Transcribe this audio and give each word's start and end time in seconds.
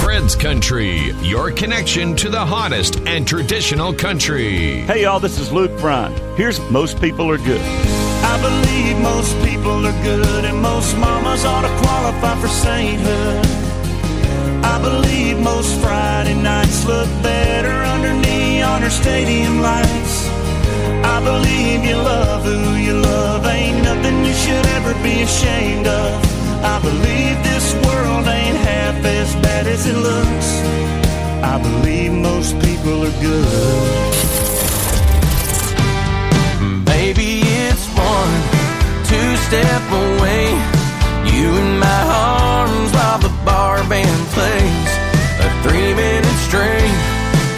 Fred's 0.00 0.34
Country, 0.34 1.10
your 1.20 1.50
connection 1.50 2.16
to 2.16 2.30
the 2.30 2.40
hottest 2.40 3.00
and 3.06 3.28
traditional 3.28 3.92
country. 3.92 4.80
Hey, 4.86 5.02
y'all, 5.02 5.20
this 5.20 5.38
is 5.38 5.52
Luke 5.52 5.78
Bryan. 5.78 6.14
Here's 6.38 6.58
Most 6.70 6.98
People 7.02 7.30
Are 7.30 7.36
Good. 7.36 7.60
I 7.60 8.40
believe 8.40 8.98
most 9.02 9.36
people 9.44 9.84
are 9.84 10.02
good, 10.02 10.46
and 10.46 10.58
most 10.62 10.96
mamas 10.96 11.44
ought 11.44 11.68
to 11.68 11.86
qualify 11.86 12.40
for 12.40 12.48
sainthood. 12.48 13.44
I 14.64 14.80
believe 14.80 15.38
most 15.38 15.78
Friday 15.82 16.40
nights 16.40 16.86
look 16.86 17.08
better 17.22 17.82
under 17.84 18.14
neon 18.26 18.82
or 18.84 18.88
stadium 18.88 19.60
lights. 19.60 20.28
I 21.04 21.20
believe 21.22 21.84
you 21.84 21.96
love 21.96 22.42
who 22.42 22.76
you 22.76 22.94
love, 22.94 23.44
ain't 23.44 23.84
nothing 23.84 24.24
you 24.24 24.32
should 24.32 24.66
ever 24.68 24.94
be 25.02 25.20
ashamed 25.20 25.86
of. 25.86 26.23
I 26.64 26.80
believe 26.80 27.36
this 27.44 27.74
world 27.84 28.26
ain't 28.26 28.56
half 28.56 28.96
as 29.04 29.34
bad 29.36 29.66
as 29.66 29.86
it 29.86 29.96
looks. 29.96 30.48
I 31.44 31.60
believe 31.60 32.12
most 32.12 32.58
people 32.60 33.04
are 33.04 33.16
good. 33.20 34.14
Baby, 36.86 37.42
it's 37.68 37.86
one, 37.92 38.34
two 39.04 39.30
step 39.46 39.84
away. 39.92 40.48
You 41.28 41.52
in 41.52 41.78
my 41.78 42.02
arms 42.08 42.90
while 42.96 43.18
the 43.18 43.34
bar 43.44 43.86
band 43.88 44.26
plays 44.32 44.90
a 45.44 45.48
three 45.64 45.92
minute 45.92 46.38
straight. 46.48 46.96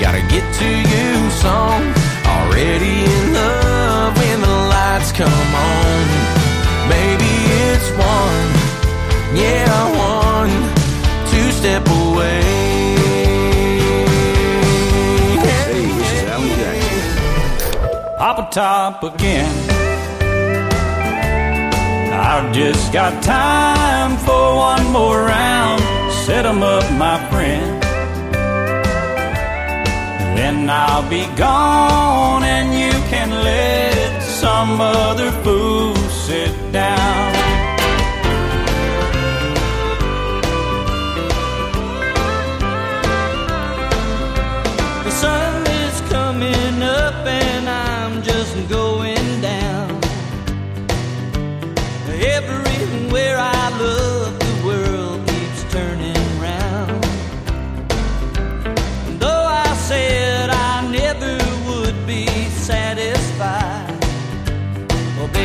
Gotta 0.02 0.22
get 0.34 0.44
to 0.62 0.68
you 0.92 1.30
song. 1.30 1.82
Already 2.26 3.06
in 3.06 3.32
love 3.32 4.18
when 4.18 4.40
the 4.40 4.56
lights 4.74 5.12
come 5.12 5.54
on. 5.54 6.02
Baby, 6.90 7.32
it's 7.70 7.88
one, 7.90 8.55
yeah, 9.34 9.76
step 11.66 11.88
away. 11.88 12.42
Hey, 15.42 15.86
this 15.98 16.12
is 16.12 16.22
Alan 16.32 16.48
Jackson. 16.60 18.18
Pop 18.18 18.38
a 18.38 18.54
Top 18.54 19.02
again. 19.02 19.52
I've 22.12 22.52
just 22.52 22.92
got 22.92 23.12
time 23.22 24.16
for 24.26 24.44
one 24.68 24.84
more 24.92 25.20
round. 25.22 25.82
Set 26.24 26.44
'em 26.46 26.62
up, 26.62 26.86
my 27.04 27.16
friend. 27.30 27.82
Then 30.36 30.70
I'll 30.70 31.08
be 31.08 31.24
gone 31.36 32.44
and 32.56 32.68
you 32.82 32.94
can 33.12 33.30
let 33.50 34.22
some 34.42 34.80
other 34.80 35.30
fool 35.42 35.96
sit 36.26 36.52
down. 36.72 37.45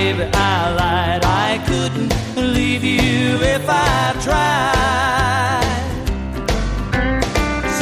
Baby, 0.02 0.24
I 0.34 0.74
lied. 0.80 1.24
I 1.48 1.52
couldn't 1.70 2.14
leave 2.56 2.84
you 2.84 3.38
if 3.56 3.66
I 3.68 4.14
tried. 4.28 5.82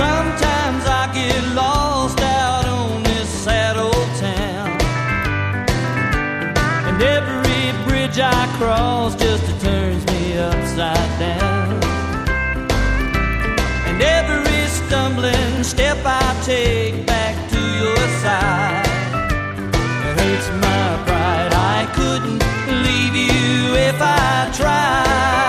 Sometimes 0.01 0.83
I 0.99 1.03
get 1.19 1.41
lost 1.61 2.19
out 2.41 2.65
on 2.65 3.03
this 3.03 3.29
sad 3.45 3.75
old 3.77 4.09
town. 4.27 4.69
And 6.87 6.97
every 7.17 7.65
bridge 7.85 8.19
I 8.19 8.41
cross 8.57 9.15
just 9.15 9.47
turns 9.61 10.03
me 10.11 10.37
upside 10.37 11.11
down. 11.27 11.67
And 13.87 14.01
every 14.17 14.63
stumbling 14.79 15.63
step 15.63 15.99
I 16.03 16.27
take 16.45 17.08
if 23.79 24.01
I 24.01 24.51
tried. 24.53 25.48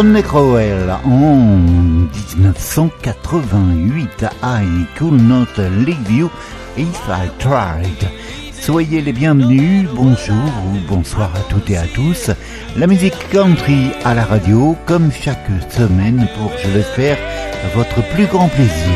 Rodney 0.00 0.22
Crowell 0.22 0.88
en 1.04 2.08
1988, 2.34 4.24
I 4.42 4.86
Could 4.96 5.20
Not 5.20 5.58
Leave 5.58 6.10
You 6.10 6.30
If 6.78 6.98
I 7.06 7.28
Tried. 7.38 8.08
Soyez 8.58 9.02
les 9.02 9.12
bienvenus, 9.12 9.86
bonjour 9.92 10.36
ou 10.36 10.78
bonsoir 10.88 11.30
à 11.36 11.40
toutes 11.50 11.68
et 11.68 11.76
à 11.76 11.86
tous. 11.94 12.30
La 12.78 12.86
musique 12.86 13.28
country 13.30 13.90
à 14.02 14.14
la 14.14 14.24
radio, 14.24 14.74
comme 14.86 15.12
chaque 15.12 15.50
semaine 15.68 16.26
pour, 16.38 16.50
je 16.64 16.70
l'espère, 16.70 17.18
votre 17.74 18.02
plus 18.14 18.24
grand 18.24 18.48
plaisir. 18.48 18.94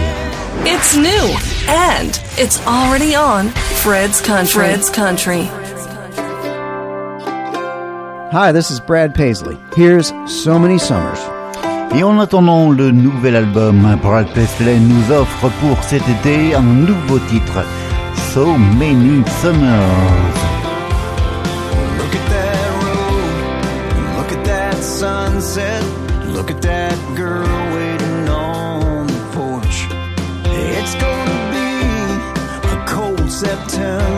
It's 0.65 0.97
new 0.97 1.37
and 1.69 2.19
it's 2.39 2.63
already 2.67 3.15
on 3.15 3.51
Fred's 3.83 4.23
Country. 4.23 4.55
Fred's 4.55 4.89
Country. 4.89 5.51
Hi, 8.35 8.51
this 8.51 8.73
is 8.73 8.81
Brad 8.81 9.15
Paisley. 9.15 9.57
Here's 9.77 10.13
So 10.27 10.59
Many 10.59 10.77
Summers. 10.77 11.21
Et 11.95 12.03
en 12.03 12.19
attendant 12.19 12.73
le 12.73 12.91
nouvel 12.91 13.37
album, 13.37 13.97
Brad 14.03 14.27
Paisley 14.35 14.81
nous 14.81 15.13
offre 15.13 15.49
pour 15.61 15.81
cet 15.85 16.03
été 16.09 16.53
un 16.53 16.63
nouveau 16.63 17.21
titre, 17.21 17.65
So 18.33 18.59
Many 18.59 19.23
Summers. 19.41 20.35
Look 21.97 22.13
at 22.17 22.29
that 22.29 22.73
road, 22.83 24.17
look 24.17 24.33
at 24.33 24.45
that 24.45 24.83
sunset, 24.83 25.85
look 26.35 26.51
at 26.51 26.61
that 26.63 26.97
girl 27.15 27.47
waiting 27.73 28.29
on 28.29 29.07
the 29.07 29.23
porch. 29.33 29.87
It's 30.47 30.97
gonna 30.97 31.53
be 31.53 31.87
a 32.73 32.85
cold 32.85 33.31
September. 33.31 34.14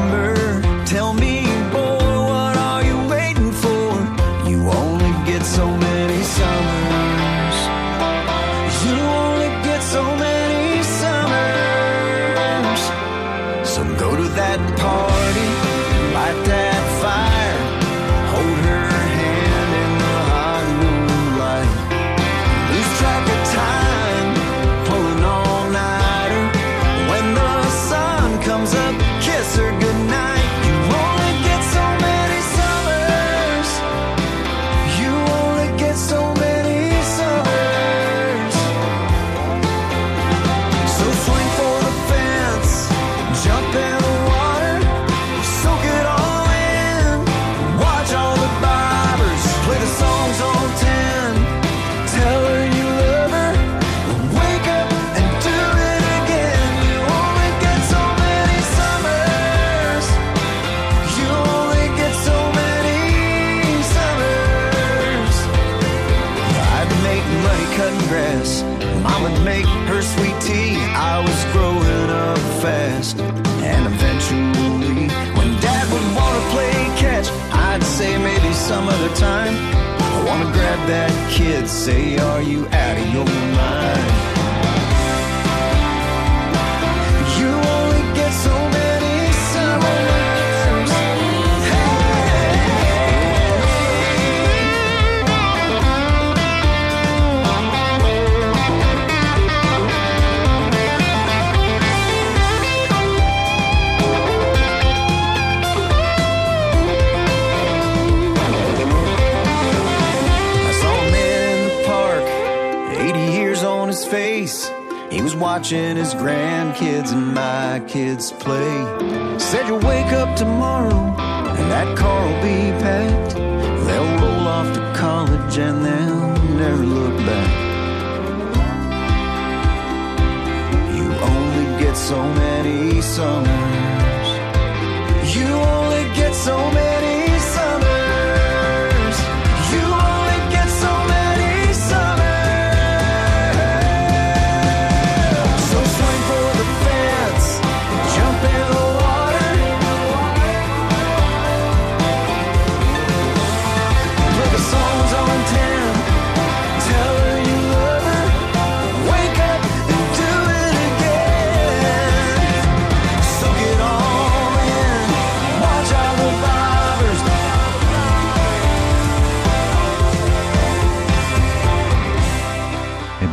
so 132.06 132.22
many, 132.22 133.00
songs. 133.02 133.55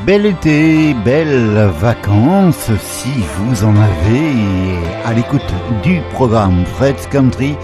bel 0.05 0.25
été, 0.25 0.93
belles 1.05 1.69
vacances 1.79 2.71
si 2.81 3.09
vous 3.37 3.63
en 3.63 3.75
avez 3.75 4.77
à 5.05 5.13
l'écoute 5.13 5.41
du 5.81 6.01
programme 6.11 6.65
Fred's 6.65 7.07
Country 7.07 7.55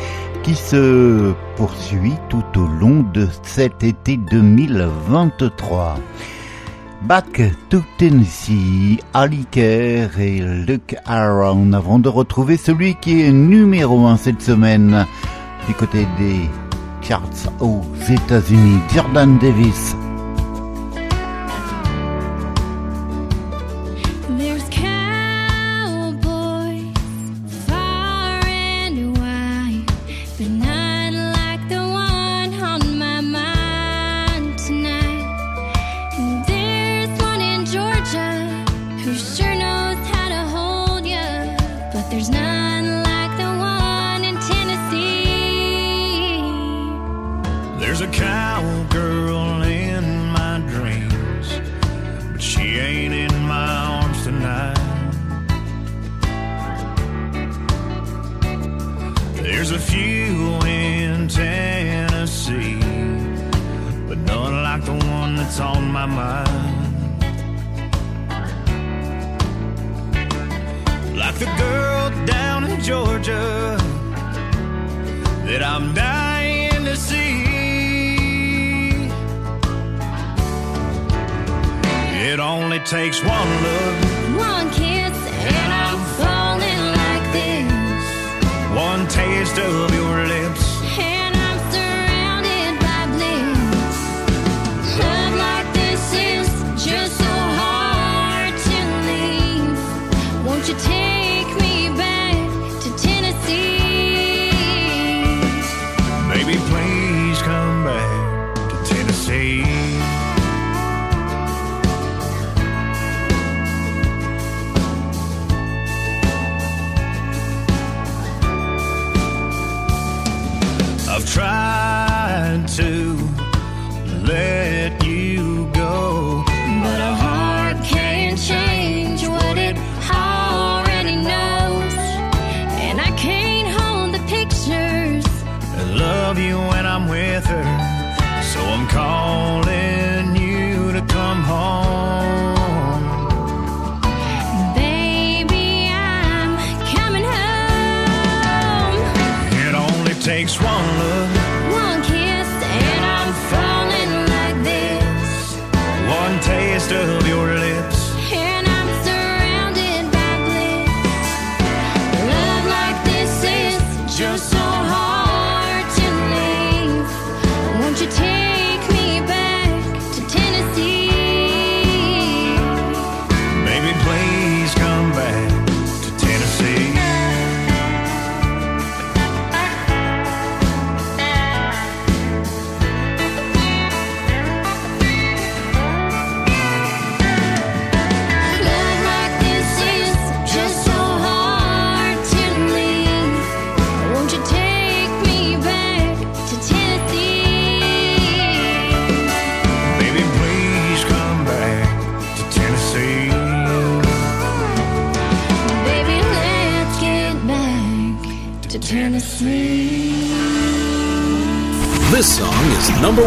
qui 0.44 0.56
se 0.56 1.34
poursuit 1.58 2.14
tout 2.30 2.44
au 2.56 2.68
long 2.68 3.04
de 3.14 3.28
cet 3.44 3.84
été 3.84 4.18
2023. 4.18 5.96
Back 7.02 7.42
to 7.70 7.82
Tennessee, 7.98 9.00
Ali 9.14 9.46
Kerr 9.52 10.20
et 10.20 10.40
Luke 10.40 10.96
Around 11.06 11.74
avant 11.76 12.00
de 12.00 12.10
retrouver 12.10 12.58
celui 12.58 12.96
qui 12.96 13.22
est 13.22 13.32
numéro 13.32 14.06
1 14.06 14.18
cette 14.18 14.42
semaine 14.42 15.06
du 15.68 15.74
côté 15.74 16.08
des 16.18 16.50
charts 17.02 17.24
aux 17.60 17.82
États-Unis, 18.10 18.80
Jordan 18.94 19.38
Davis. 19.40 19.96
my 66.00 66.06
mind. 66.06 66.78
Like 71.18 71.36
the 71.36 71.52
girl 71.58 72.26
down 72.26 72.64
in 72.64 72.82
Georgia 72.82 73.78
that 75.48 75.62
I'm 75.62 75.94
dying 75.94 76.86
to 76.86 76.96
see. 76.96 77.44
It 82.30 82.40
only 82.40 82.80
takes 82.80 83.22
one 83.24 83.50
look, 83.66 83.96
one 84.40 84.70
kiss, 84.72 85.18
and, 85.52 85.72
I'm 85.86 86.02
falling 86.22 86.82
like 87.02 87.26
this. 87.40 88.06
One 88.88 89.08
taste 89.08 89.58
of 89.58 89.94
your 89.94 90.09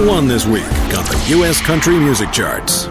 number 0.02 0.14
one 0.14 0.26
this 0.26 0.46
week 0.46 0.64
on 0.64 1.04
the 1.04 1.24
U.S. 1.36 1.60
Country 1.60 1.96
Music 1.96 2.32
Charts. 2.32 2.86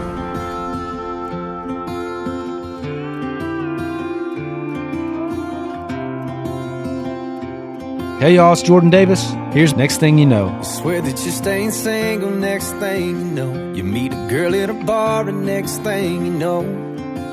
Hey 8.18 8.36
y'all, 8.36 8.52
it's 8.52 8.62
Jordan 8.62 8.88
Davis. 8.88 9.30
Here's 9.52 9.76
next 9.76 9.98
thing 9.98 10.16
you 10.16 10.24
know. 10.24 10.48
I 10.48 10.62
Swear 10.62 11.02
that 11.02 11.22
you're 11.22 11.32
staying 11.32 11.72
single, 11.72 12.30
next 12.30 12.70
thing 12.76 13.08
you 13.08 13.34
know. 13.34 13.74
You 13.74 13.84
meet 13.84 14.12
a 14.12 14.26
girl 14.30 14.54
at 14.54 14.70
a 14.70 14.74
bar, 14.74 15.28
and 15.28 15.44
next 15.44 15.82
thing 15.82 16.24
you 16.24 16.32
know, 16.32 16.62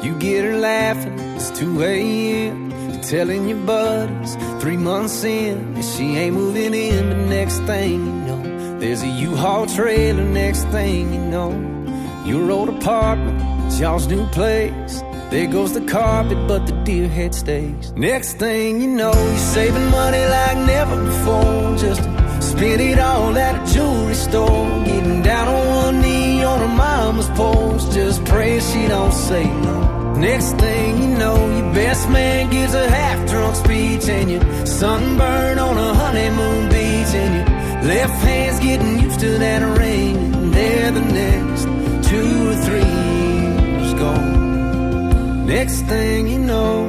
you 0.03 0.17
get 0.19 0.43
her 0.43 0.57
laughing. 0.57 1.17
It's 1.35 1.51
2 1.51 1.83
a.m. 1.83 2.71
You're 2.91 3.03
telling 3.03 3.47
your 3.47 3.63
buddies 3.65 4.35
three 4.61 4.77
months 4.77 5.23
in, 5.23 5.57
and 5.75 5.85
she 5.85 6.17
ain't 6.17 6.35
moving 6.35 6.73
in. 6.73 7.09
But 7.09 7.29
next 7.29 7.59
thing 7.59 8.05
you 8.05 8.11
know, 8.11 8.18
there's 8.89 9.03
a 9.03 9.07
U-Haul 9.07 9.67
trailer. 9.67 10.23
Next 10.23 10.63
thing 10.69 11.13
you 11.13 11.19
know, 11.19 11.51
your 12.25 12.49
old 12.49 12.69
apartment, 12.69 13.39
it's 13.67 13.79
y'all's 13.79 14.07
new 14.07 14.25
place. 14.29 15.03
There 15.29 15.45
goes 15.45 15.73
the 15.73 15.85
carpet, 15.85 16.39
but 16.47 16.65
the 16.65 16.73
deer 16.85 17.07
head 17.07 17.35
stays. 17.35 17.91
Next 17.91 18.39
thing 18.39 18.81
you 18.81 18.87
know, 18.87 19.13
you're 19.13 19.37
saving 19.37 19.91
money 19.91 20.25
like 20.25 20.57
never 20.65 21.05
before. 21.05 21.77
Just 21.77 22.01
spend 22.41 22.81
it 22.81 22.97
all 22.97 23.37
at 23.37 23.53
a 23.61 23.73
jewelry 23.73 24.15
store. 24.15 24.83
Getting 24.85 25.21
down 25.21 25.47
on 25.47 25.67
one 25.67 26.01
knee 26.01 26.43
on 26.43 26.59
her 26.59 26.75
mama's 26.75 27.29
porch. 27.37 27.83
Just 27.93 28.25
praying 28.25 28.61
she 28.61 28.87
don't 28.87 29.13
say 29.13 29.45
no. 29.45 30.15
Next 30.15 30.53
thing 30.53 30.97
you 31.03 31.09
know, 31.15 31.37
your 31.57 31.73
best 31.75 32.09
man 32.09 32.49
gives 32.49 32.73
a 32.73 32.89
half 32.89 33.29
drunk 33.29 33.55
speech. 33.55 34.09
And 34.09 34.31
you're 34.31 34.65
sunburned 34.65 35.59
on 35.59 35.77
a 35.77 35.93
honeymoon 35.93 36.69
beach. 36.69 37.13
And 37.13 37.35
your 37.37 37.58
left 37.83 38.13
hand's 38.23 38.59
getting 38.59 38.99
used 38.99 39.19
to 39.19 39.37
that 39.37 39.61
ring. 39.77 40.17
And 40.17 40.53
there 40.53 40.91
the 40.91 41.01
next 41.01 41.63
two 42.09 42.49
or 42.49 42.55
three 42.55 42.83
years 42.83 43.93
gone. 43.93 45.45
Next 45.45 45.81
thing 45.83 46.27
you 46.27 46.39
know, 46.39 46.87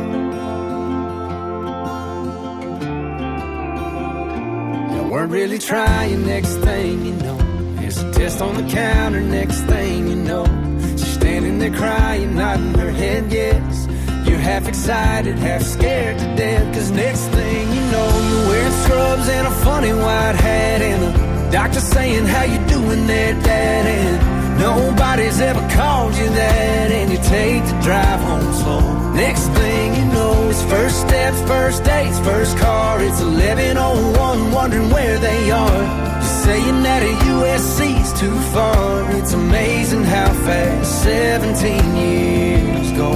you 4.94 5.02
weren't 5.10 5.32
really 5.32 5.58
trying. 5.58 6.26
Next 6.26 6.56
thing 6.56 7.06
you 7.06 7.12
know, 7.14 7.38
there's 7.76 8.02
a 8.02 8.12
test 8.12 8.42
on 8.42 8.54
the 8.54 8.70
counter. 8.70 9.20
Next 9.20 9.60
thing 9.62 10.08
you 10.08 10.16
know, 10.16 10.44
she's 10.92 11.14
standing 11.14 11.58
there 11.58 11.74
crying, 11.74 12.34
nodding 12.34 12.74
her 12.74 12.90
head 12.90 13.32
yes. 13.32 13.86
You're 14.26 14.38
half 14.38 14.68
excited, 14.68 15.38
half 15.38 15.62
scared 15.62 16.18
to 16.18 16.24
death. 16.36 16.74
Cause 16.74 16.90
next 16.90 17.26
thing 17.28 17.68
you 17.72 17.80
know, 17.92 18.08
you're 18.28 18.48
wearing 18.48 18.72
scrubs 18.84 19.28
and 19.28 19.46
a 19.46 19.49
funny 19.64 19.92
white 19.92 20.36
hat. 20.46 20.82
And 20.82 21.00
the 21.02 21.50
doctor 21.52 21.80
saying, 21.80 22.26
How 22.26 22.44
you 22.44 22.58
doing 22.66 23.06
there, 23.06 23.34
Dad? 23.34 23.86
And 23.86 24.40
Nobody's 24.60 25.40
ever 25.40 25.66
called 25.74 26.14
you 26.16 26.28
that, 26.28 26.90
and 26.92 27.10
you 27.10 27.16
take 27.16 27.64
the 27.64 27.80
drive 27.80 28.20
home 28.20 28.52
slow. 28.52 29.12
Next 29.14 29.48
thing 29.56 29.94
you 29.94 30.04
know, 30.12 30.50
it's 30.50 30.62
first 30.64 31.00
steps, 31.00 31.40
first 31.48 31.82
dates, 31.82 32.18
first 32.20 32.58
car. 32.58 33.02
It's 33.02 33.22
1101, 33.22 34.52
wondering 34.52 34.90
where 34.90 35.18
they 35.18 35.50
are. 35.50 35.82
You're 36.20 36.36
saying 36.44 36.82
that 36.82 37.02
a 37.02 37.12
USC's 37.34 38.20
too 38.20 38.38
far. 38.52 39.10
It's 39.12 39.32
amazing 39.32 40.04
how 40.04 40.30
fast 40.44 41.04
17 41.04 41.96
years 41.96 42.92
go. 42.92 43.12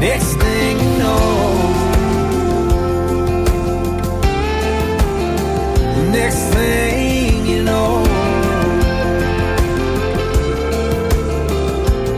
Next 0.00 0.32
thing 0.32 0.78
you 0.78 0.98
know, 0.98 1.55
next 6.20 6.44
thing 6.56 7.46
you 7.46 7.62
know. 7.62 7.88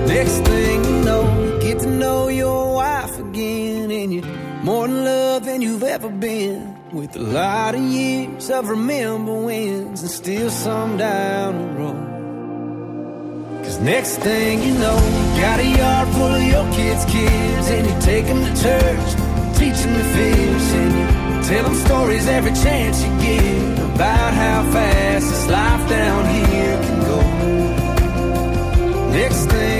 Next 0.06 0.38
thing 0.48 0.84
you 0.84 0.98
know, 1.08 1.22
you 1.44 1.60
get 1.66 1.78
to 1.80 1.90
know 2.02 2.28
your 2.28 2.74
wife 2.74 3.18
again, 3.18 3.90
and 3.90 4.08
you're 4.14 4.32
more 4.68 4.84
in 4.86 5.04
love 5.04 5.44
than 5.44 5.62
you've 5.62 5.82
ever 5.82 6.10
been. 6.10 6.76
With 6.92 7.16
a 7.16 7.24
lot 7.40 7.74
of 7.74 7.82
years 7.82 8.50
of 8.50 8.68
remember 8.68 9.36
wins, 9.48 10.00
and 10.02 10.10
still 10.10 10.50
some 10.50 10.96
down 10.96 11.50
the 11.60 11.68
road. 11.80 12.04
Cause 13.64 13.78
next 13.80 14.14
thing 14.18 14.62
you 14.62 14.74
know, 14.84 14.98
you 15.16 15.24
got 15.42 15.58
a 15.60 15.68
yard 15.80 16.08
full 16.16 16.34
of 16.40 16.44
your 16.54 16.66
kids' 16.78 17.04
kids, 17.16 17.66
and 17.74 17.82
you 17.88 17.96
take 18.10 18.26
them 18.30 18.40
to 18.46 18.52
church, 18.64 19.08
teach 19.60 19.78
them 19.84 19.94
to 20.00 20.06
fish, 20.16 20.68
and 20.80 20.92
you 20.98 21.06
tell 21.48 21.64
them 21.64 21.74
stories 21.86 22.26
every 22.28 22.54
chance 22.64 23.02
you 23.04 23.10
get 23.20 23.57
about 23.98 24.32
how 24.32 24.62
fast 24.70 25.28
this 25.28 25.48
life 25.48 25.88
down 25.88 26.24
here 26.32 26.76
can 26.84 27.00
go. 27.10 27.20
Next 29.10 29.46
thing 29.46 29.77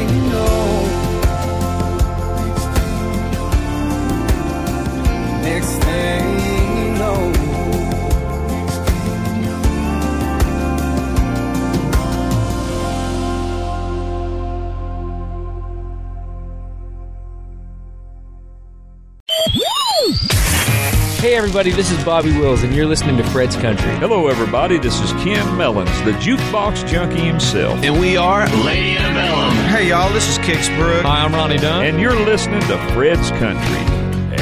everybody, 21.39 21.71
this 21.71 21.93
is 21.93 22.05
Bobby 22.05 22.33
Wills, 22.37 22.65
and 22.65 22.75
you're 22.75 22.85
listening 22.85 23.17
to 23.17 23.23
Fred's 23.31 23.55
Country. 23.55 23.93
Hello, 23.99 24.27
everybody. 24.27 24.77
This 24.77 25.01
is 25.01 25.13
Ken 25.23 25.57
Mellons, 25.57 25.89
the 26.03 26.11
jukebox 26.15 26.85
junkie 26.89 27.21
himself. 27.21 27.81
And 27.85 28.01
we 28.01 28.17
are 28.17 28.49
Lady 28.65 28.97
Antebellum. 28.99 29.55
Hey, 29.69 29.91
y'all, 29.91 30.13
this 30.13 30.29
is 30.29 30.37
Kix 30.39 30.67
Brooks. 30.77 31.07
Hi, 31.07 31.25
I'm 31.25 31.33
Ronnie 31.33 31.59
Dunn. 31.59 31.85
And 31.85 32.01
you're 32.01 32.19
listening 32.19 32.61
to 32.63 32.77
Fred's 32.93 33.31
Country. 33.31 33.79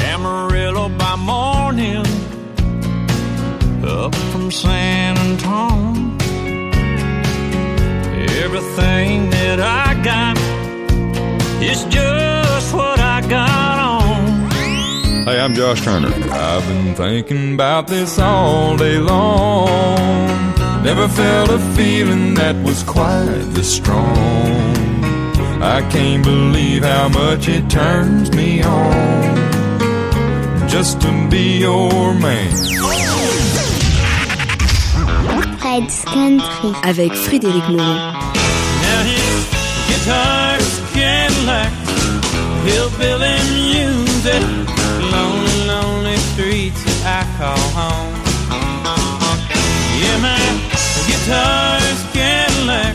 Amarillo 0.05 0.89
by 0.89 1.15
morning, 1.17 2.03
up 3.85 4.15
from 4.31 4.49
San 4.49 5.19
Antonio. 5.19 6.17
Everything 8.43 9.29
that 9.29 9.59
I 9.59 9.93
got 10.03 10.35
is 11.61 11.83
just 11.93 12.26
I'm 15.47 15.55
Josh 15.55 15.81
Turner. 15.81 16.11
I've 16.29 16.67
been 16.67 16.93
thinking 16.93 17.53
about 17.53 17.87
this 17.87 18.19
all 18.19 18.75
day 18.75 18.97
long. 18.97 19.95
Never 20.83 21.07
felt 21.07 21.49
a 21.49 21.57
feeling 21.73 22.33
that 22.33 22.53
was 22.65 22.83
quite 22.83 23.45
this 23.55 23.73
strong. 23.73 24.75
I 25.63 25.87
can't 25.89 26.21
believe 26.21 26.83
how 26.83 27.07
much 27.07 27.47
it 27.47 27.69
turns 27.69 28.29
me 28.33 28.61
on 28.61 29.47
just 30.67 30.99
to 31.03 31.29
be 31.29 31.59
your 31.59 32.13
man. 32.15 32.51
Fred's 35.59 36.03
Country. 36.03 36.73
Avec 36.83 37.13
Frédéric 37.13 37.69
Moreau. 37.69 38.11
Now 38.83 39.01
his 39.07 39.47
guitar's 39.87 40.81
Cadillac, 40.91 41.71
hillbilly 42.65 43.39
music, 43.55 44.43
lonely, 44.43 44.65
lonely 44.65 44.76
streets 46.37 46.83
that 46.85 47.01
I 47.17 47.23
call 47.33 47.57
home. 47.73 48.13
Yeah, 49.97 50.21
my 50.21 50.37
guitar's 51.09 52.01
Cadillac, 52.13 52.93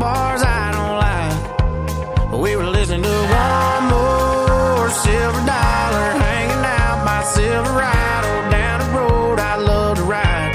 bars 0.00 0.42
I 0.42 0.72
don't 0.76 0.96
like. 1.06 2.42
We 2.42 2.56
were 2.56 2.70
listening 2.70 3.02
to 3.02 3.18
one 3.44 3.82
more 3.92 4.88
silver 4.88 5.44
dollar 5.44 6.08
hanging 6.24 6.64
out 6.80 7.04
by 7.04 7.20
Silverado 7.36 8.32
down 8.50 8.76
the 8.80 8.88
road 8.96 9.38
I 9.38 9.56
love 9.56 9.98
to 9.98 10.04
ride. 10.04 10.54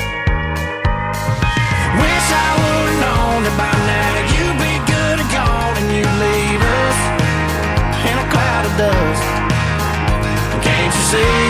Wish 2.02 2.28
I 2.46 2.50
would've 2.60 3.00
known 3.06 3.38
that 3.46 3.56
by 3.62 3.74
now 3.94 4.14
you'd 4.34 4.60
be 4.66 4.76
good 4.90 5.18
and 5.22 5.30
gone 5.30 5.74
and 5.78 5.90
you'd 5.94 6.16
leave 6.26 6.62
us 6.82 6.98
in 8.10 8.16
a 8.18 8.28
cloud 8.34 8.64
of 8.66 8.74
dust. 8.82 9.26
Can't 10.66 10.90
you 10.98 11.04
see 11.14 11.45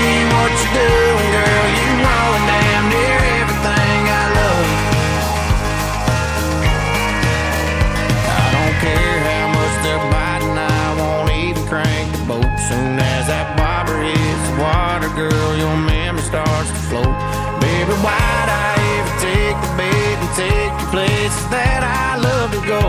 take 20.35 20.51
you 20.51 20.87
places 20.91 21.47
that 21.47 21.79
I 21.79 22.19
love 22.19 22.51
to 22.51 22.61
go? 22.67 22.83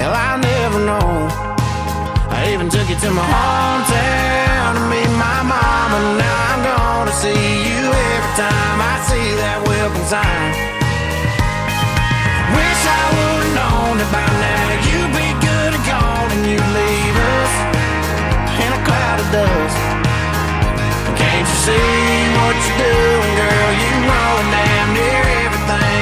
Hell, 0.00 0.16
I'll 0.16 0.40
never 0.40 0.80
know. 0.80 1.28
I 2.32 2.48
even 2.56 2.72
took 2.72 2.88
you 2.88 2.96
to 2.96 3.10
my 3.12 3.20
hometown 3.20 4.72
to 4.72 4.82
meet 4.88 5.12
my 5.20 5.44
mama. 5.44 5.98
Now 6.16 6.36
I'm 6.48 6.60
gonna 6.64 7.12
see 7.12 7.44
you 7.68 7.82
every 7.92 8.34
time 8.40 8.78
I 8.80 8.94
see 9.04 9.28
that 9.36 9.68
welcome 9.68 10.06
sign. 10.08 10.48
Wish 12.56 12.82
I 12.88 13.04
would've 13.12 13.52
known 13.60 13.92
that 14.00 14.08
by 14.08 14.24
now 14.24 14.68
you'd 14.88 15.12
be 15.12 15.28
good 15.44 15.70
and 15.76 15.84
gone 15.84 16.28
and 16.40 16.44
you'd 16.48 16.70
leave 16.72 17.16
us 17.36 17.52
in 18.64 18.70
a 18.72 18.80
cloud 18.80 19.18
of 19.20 19.28
dust. 19.28 19.78
Can't 21.20 21.44
you 21.44 21.58
see 21.68 21.92
what 22.32 22.56
you're 22.64 22.80
doing, 22.80 23.32
girl? 23.36 23.70
You 23.76 23.92
ruin 24.08 24.46
damn 24.56 24.88
near 24.96 25.24
everything 25.44 25.93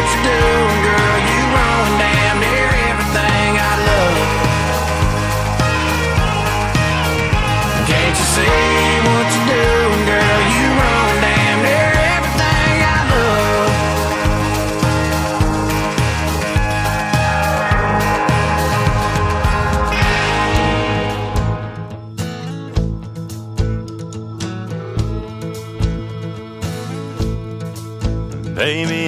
you're 0.00 0.22
doing, 0.22 0.49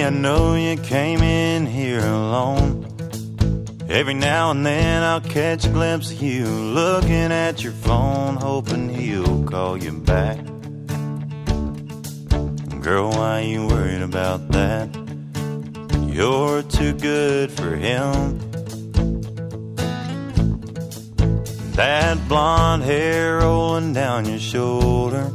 I 0.03 0.09
know 0.09 0.55
you 0.55 0.75
came 0.75 1.21
in 1.21 1.65
here 1.65 1.99
alone. 1.99 2.85
Every 3.87 4.13
now 4.13 4.51
and 4.51 4.65
then 4.65 5.01
I'll 5.01 5.21
catch 5.21 5.65
a 5.65 5.69
glimpse 5.69 6.11
of 6.11 6.21
you 6.21 6.45
looking 6.45 7.31
at 7.31 7.63
your 7.63 7.71
phone, 7.71 8.35
hoping 8.35 8.89
he'll 8.89 9.45
call 9.45 9.77
you 9.77 9.93
back. 9.93 10.43
Girl, 12.81 13.11
why 13.11 13.41
you 13.47 13.65
worried 13.65 14.01
about 14.01 14.49
that? 14.49 14.89
You're 16.07 16.63
too 16.63 16.93
good 16.93 17.49
for 17.49 17.73
him. 17.73 18.39
That 21.75 22.27
blonde 22.27 22.83
hair 22.83 23.37
rolling 23.37 23.93
down 23.93 24.25
your 24.25 24.39
shoulder. 24.39 25.31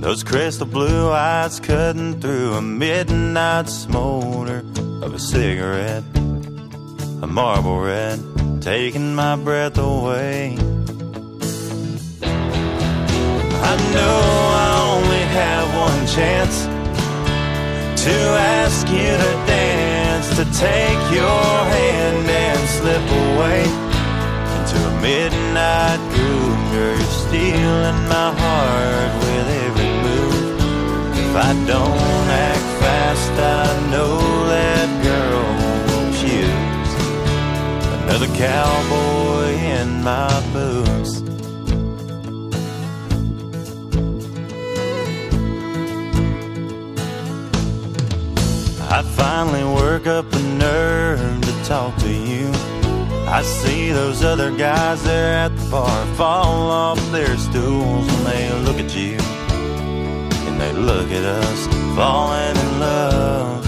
Those 0.00 0.22
crystal 0.22 0.66
blue 0.66 1.10
eyes 1.10 1.58
cutting 1.58 2.20
through 2.20 2.54
a 2.54 2.62
midnight 2.62 3.68
smolder 3.68 4.64
of 5.02 5.12
a 5.12 5.18
cigarette, 5.18 6.04
a 7.20 7.26
Marlboro 7.26 7.84
Red, 7.84 8.62
taking 8.62 9.16
my 9.16 9.34
breath 9.34 9.76
away. 9.76 10.56
I 13.70 13.74
know 13.92 14.20
I 14.54 14.68
only 14.94 15.24
have 15.36 15.66
one 15.74 16.06
chance 16.06 16.64
to 18.04 18.14
ask 18.38 18.86
you 18.88 19.12
to 19.24 19.32
dance, 19.46 20.28
to 20.36 20.44
take 20.58 21.02
your 21.12 21.50
hand 21.74 22.30
and 22.30 22.68
slip 22.68 23.02
away 23.26 23.62
into 24.56 24.78
a 24.86 25.02
midnight 25.02 26.00
groove. 26.14 26.56
Girl, 26.72 26.96
you're 26.96 27.06
stealing 27.26 28.08
my 28.08 28.32
heart 28.38 29.27
I 31.40 31.52
don't 31.66 32.28
act 32.50 32.66
fast, 32.80 33.30
I 33.30 33.90
know 33.92 34.18
that 34.48 34.88
girl 35.04 35.46
will 35.86 36.10
choose 36.20 36.92
another 38.02 38.26
cowboy 38.36 39.52
in 39.78 40.02
my 40.02 40.34
boots. 40.52 41.22
I 48.90 49.02
finally 49.02 49.64
work 49.64 50.08
up 50.08 50.28
the 50.32 50.42
nerve 50.58 51.40
to 51.42 51.64
talk 51.64 51.96
to 51.98 52.12
you. 52.12 52.50
I 53.28 53.42
see 53.42 53.92
those 53.92 54.24
other 54.24 54.50
guys 54.56 55.04
there 55.04 55.34
at 55.34 55.56
the 55.56 55.70
bar 55.70 56.06
fall 56.16 56.68
off 56.68 57.12
their 57.12 57.36
stools 57.36 58.06
when 58.08 58.24
they 58.24 58.52
look 58.64 58.80
at 58.80 58.92
you. 58.96 59.37
They 60.58 60.72
look 60.72 61.08
at 61.12 61.24
us 61.24 61.60
falling 61.94 62.56
in 62.64 62.80
love. 62.80 63.64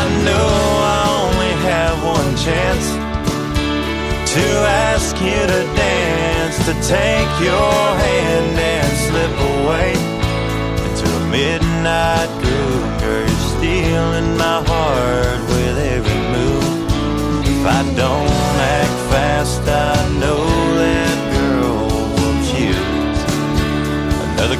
I 0.00 0.04
know 0.26 0.48
I 0.96 1.02
only 1.22 1.52
have 1.70 1.96
one 2.16 2.30
chance 2.46 2.86
to 4.34 4.44
ask 4.90 5.14
you 5.22 5.40
to 5.52 5.60
dance, 5.78 6.56
to 6.66 6.74
take 6.96 7.32
your 7.48 7.78
hand 8.04 8.58
and 8.74 8.90
slip 9.06 9.34
away 9.54 9.90
into 10.86 11.06
a 11.20 11.22
midnight 11.30 12.30
groove. 12.42 12.86
Girl, 13.00 13.20
you're 13.20 13.44
stealing 13.54 14.36
my 14.36 14.58
heart 14.66 15.40
with 15.54 15.76
every 15.94 16.22
move. 16.34 16.74
If 17.46 17.62
I 17.64 17.82
don't 17.94 18.30
act 18.78 18.96
fast, 19.12 19.62
I 19.62 19.94
know 20.18 20.42
that 20.80 21.03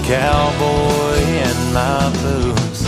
cowboy 0.06 1.16
in 1.48 1.72
my 1.72 2.10
boots. 2.20 2.82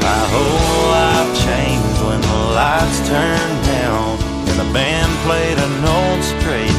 My 0.00 0.22
whole 0.30 0.90
life 0.94 1.30
changed 1.44 2.00
when 2.06 2.20
the 2.20 2.38
lights 2.54 2.98
turned 3.08 3.64
down 3.66 4.18
and 4.48 4.58
the 4.60 4.72
band 4.72 5.12
played 5.26 5.58
an 5.58 5.84
old 5.84 6.22
straight. 6.22 6.75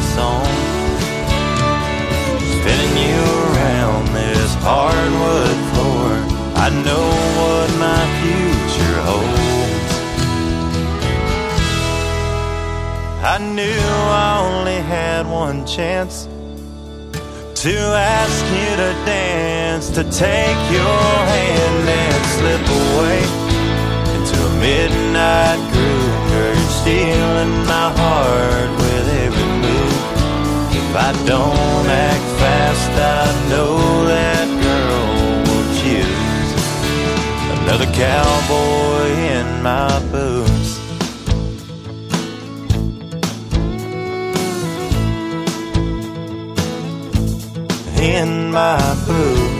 Spinning 2.58 2.98
you 3.08 3.24
around 3.50 4.04
this 4.13 4.52
hardwood 4.65 5.58
floor, 5.72 6.10
I 6.65 6.67
know 6.86 7.08
what 7.39 7.70
my 7.88 8.04
future 8.20 8.98
holds. 9.08 9.91
I 13.24 13.38
knew 13.39 13.84
I 14.26 14.32
only 14.50 14.80
had 14.96 15.28
one 15.28 15.65
chance 15.65 16.28
to 17.63 17.76
ask 17.76 18.46
you 18.58 18.70
to 18.84 18.91
dance, 19.06 19.89
to 19.89 20.04
take 20.04 20.62
your 20.72 21.10
hand 21.34 21.89
and 22.04 22.24
slip 22.38 22.65
away 22.84 23.22
into 24.15 24.38
a 24.46 24.52
midnight 24.60 25.62
groove. 25.72 26.15
Girl, 26.32 26.54
you're 26.56 26.76
stealing 26.82 27.54
my 27.65 27.88
heart 28.00 28.87
I 31.00 31.14
don't 31.26 31.88
act 31.88 32.28
fast, 32.42 32.92
I 32.92 33.50
know 33.50 34.06
that 34.06 34.48
girl 34.66 35.08
will 35.48 35.68
choose 35.82 36.52
another 37.60 37.86
cowboy 37.94 39.06
in 39.38 39.62
my 39.62 40.00
boots. 40.12 40.58
in 48.00 48.52
my 48.52 48.78
boots. 49.06 49.58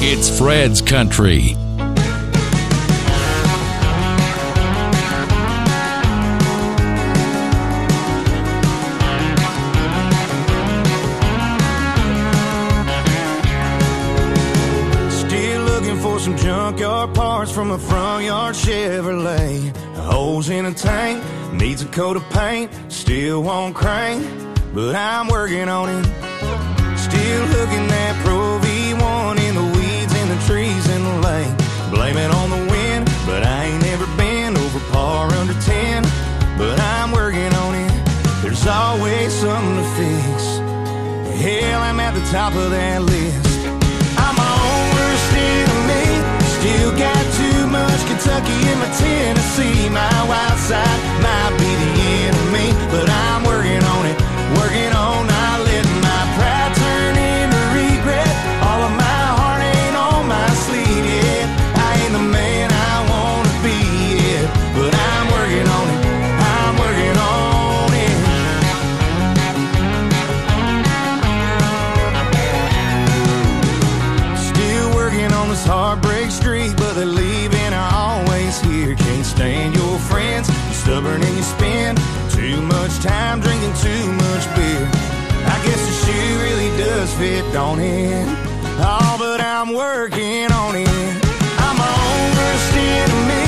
It's 0.00 0.38
Fred's 0.38 0.82
Country. 0.82 1.56
From 17.58 17.72
a 17.72 17.78
front 17.78 18.24
yard 18.24 18.54
Chevrolet. 18.54 19.76
Holes 19.96 20.48
in 20.48 20.66
a 20.66 20.72
tank, 20.72 21.20
needs 21.52 21.82
a 21.82 21.86
coat 21.86 22.16
of 22.16 22.22
paint, 22.30 22.70
still 22.86 23.42
won't 23.42 23.74
crank, 23.74 24.24
but 24.72 24.94
I'm 24.94 25.26
working 25.26 25.68
on 25.68 25.88
it. 25.88 26.04
Still 26.96 27.44
looking 27.56 27.86
at 28.04 28.14
Pro 28.24 28.60
V1 28.62 29.40
in 29.48 29.54
the 29.56 29.68
weeds 29.76 30.14
and 30.20 30.30
the 30.30 30.40
trees 30.46 30.88
in 30.88 31.02
the 31.02 31.16
lake. 31.26 31.56
Blame 31.90 32.16
it 32.16 32.30
on 32.30 32.48
the 32.50 32.70
wind, 32.70 33.06
but 33.26 33.42
I 33.42 33.64
ain't 33.64 33.82
never 33.82 34.06
been 34.16 34.56
over 34.56 34.78
par 34.92 35.26
under 35.34 35.58
10. 35.62 36.04
But 36.56 36.78
I'm 36.78 37.10
working 37.10 37.52
on 37.64 37.74
it, 37.74 37.92
there's 38.40 38.68
always 38.68 39.32
something 39.32 39.76
to 39.82 39.88
fix. 39.98 40.42
Hell, 41.42 41.80
I'm 41.80 41.98
at 41.98 42.14
the 42.14 42.24
top 42.30 42.54
of 42.54 42.70
that 42.70 43.02
list. 43.02 43.47
Much 47.98 48.08
Kentucky 48.08 48.52
and 48.52 48.80
my 48.80 48.90
Tennessee. 48.96 49.88
My 49.88 50.28
wild 50.28 50.58
side 50.58 51.00
might 51.22 51.54
be 51.58 51.70
the 51.82 51.92
enemy, 52.26 52.72
but 52.90 53.08
I'm 53.08 53.44
working 53.44 53.82
on 53.82 54.06
it. 54.06 54.16
Working 54.58 54.92
on 54.96 55.26
not 55.26 55.27
time 83.08 83.40
drinking 83.40 83.74
too 83.86 84.04
much 84.24 84.44
beer. 84.54 84.84
I 85.54 85.56
guess 85.64 85.80
the 85.88 85.94
shoe 86.04 86.30
really 86.44 86.70
does 86.76 87.10
fit, 87.14 87.44
don't 87.52 87.80
it? 87.80 88.26
Oh, 88.80 89.16
but 89.18 89.40
I'm 89.40 89.72
working 89.72 90.46
on 90.52 90.72
it. 90.76 91.14
I'm 91.66 91.78
oversteer 91.78 93.04
to 93.12 93.18
me. 93.32 93.44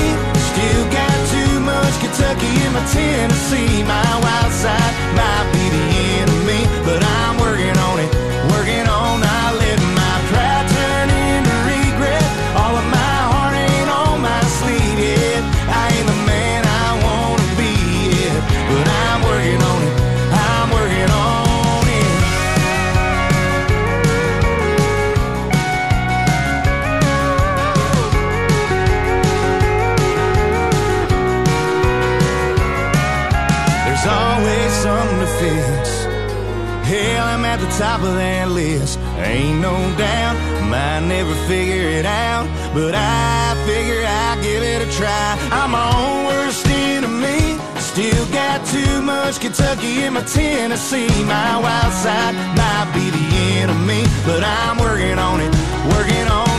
Still 0.51 0.85
got 0.99 1.17
too 1.35 1.53
much 1.71 1.93
Kentucky 2.01 2.51
in 2.65 2.71
my 2.73 2.83
Tennessee. 2.97 3.83
My 3.83 4.11
wild 4.25 4.53
side 4.63 4.93
might 5.19 5.47
be 5.53 5.60
figure 41.51 41.89
it 41.99 42.05
out, 42.05 42.47
but 42.73 42.95
I 42.95 43.61
figure 43.67 44.03
I'll 44.07 44.41
give 44.41 44.63
it 44.63 44.87
a 44.87 44.89
try. 44.97 45.37
I'm 45.51 45.71
my 45.71 45.87
own 45.99 46.25
worst 46.27 46.65
enemy. 46.65 47.59
Still 47.75 48.25
got 48.31 48.65
too 48.65 49.01
much 49.01 49.41
Kentucky 49.41 50.03
in 50.05 50.13
my 50.13 50.21
Tennessee. 50.21 51.11
My 51.25 51.59
wild 51.59 51.93
side 52.03 52.35
might 52.55 52.89
be 52.95 53.05
the 53.17 53.25
enemy, 53.59 54.03
but 54.25 54.41
I'm 54.45 54.77
working 54.77 55.19
on 55.19 55.41
it, 55.41 55.51
working 55.93 56.27
on 56.29 56.41
not 56.41 56.50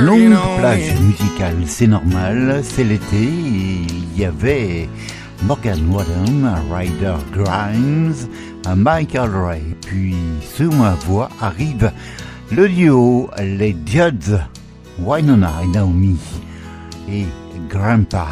Longue 0.00 0.32
on 0.32 0.58
plage 0.58 0.98
musicale, 1.00 1.56
c'est 1.66 1.86
normal, 1.86 2.62
c'est 2.64 2.84
l'été, 2.84 3.20
il 3.20 4.18
y 4.18 4.24
avait 4.24 4.88
Morgan 5.42 5.78
Wallen, 5.90 6.46
un 6.46 6.62
Ryder 6.74 7.16
Grimes, 7.32 8.14
Michael 8.76 9.30
Ray, 9.30 9.62
puis 9.86 10.14
sous 10.56 10.72
ma 10.72 10.94
voix 11.06 11.28
arrive 11.40 11.92
le 12.50 12.68
duo, 12.68 13.28
les 13.38 13.76
Judds, 13.84 14.40
Wynonna 15.00 15.52
et 15.64 15.68
Naomi, 15.68 16.18
et 17.10 17.26
Grandpa, 17.68 18.26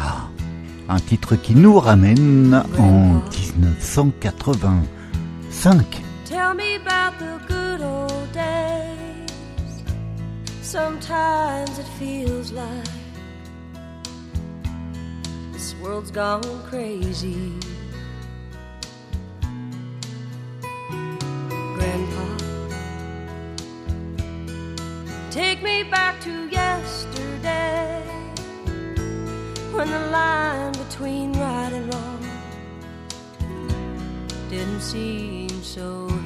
un 0.89 0.99
titre 0.99 1.35
qui 1.35 1.53
nous 1.53 1.77
ramène 1.79 2.63
en 2.79 3.21
1985. 3.57 6.01
Tell 6.25 6.55
me 6.55 6.77
about 6.77 7.13
the 7.19 7.37
good 7.47 7.68
Sometimes 10.69 11.79
it 11.79 11.87
feels 11.97 12.51
like 12.51 12.85
this 15.51 15.73
world's 15.81 16.11
gone 16.11 16.43
crazy. 16.69 17.51
Grandpa, 21.73 22.37
take 25.31 25.63
me 25.63 25.81
back 25.81 26.21
to 26.21 26.47
yesterday 26.49 28.03
when 29.71 29.89
the 29.89 30.07
line 30.11 30.73
between 30.73 31.33
right 31.33 31.73
and 31.73 31.91
wrong 31.91 32.23
didn't 34.51 34.81
seem 34.81 35.49
so 35.63 36.18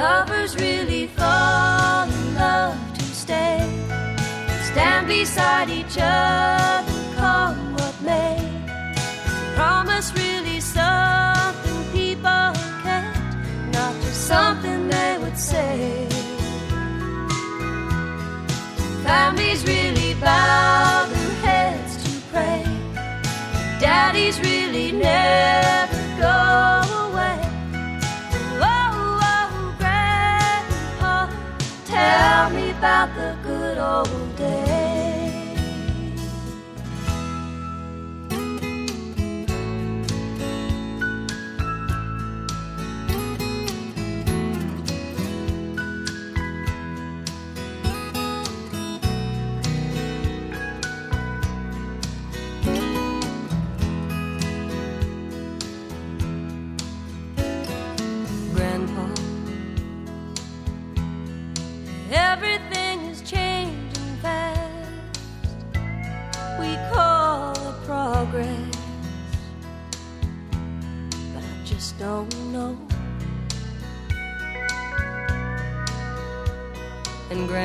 lovers 0.00 0.56
really 0.56 1.06
fall 1.08 2.08
in 2.08 2.34
love 2.34 2.78
to 2.98 3.04
stay? 3.24 3.60
Stand 4.70 5.06
beside 5.08 5.68
each 5.68 5.96
other, 6.00 6.96
come 7.16 7.74
what 7.74 7.96
may. 8.10 8.38
Promise 9.56 10.08
really 10.22 10.58
something 10.60 11.80
people 11.98 12.48
can't, 12.84 13.72
not 13.76 13.94
just 14.02 14.20
something 14.32 14.88
they 14.88 15.12
would 15.22 15.38
say. 15.52 16.08
Families 19.04 19.60
really 19.72 20.14
bow 20.14 21.06
their 21.12 21.34
heads 21.46 21.92
to 22.04 22.10
pray. 22.32 22.64
Daddies 23.84 24.36
really 24.40 24.92
never 24.92 26.00
go 26.24 26.49
about 32.80 33.14
the 33.14 33.36
good 33.42 33.76
old 33.76 34.36
days. 34.36 34.69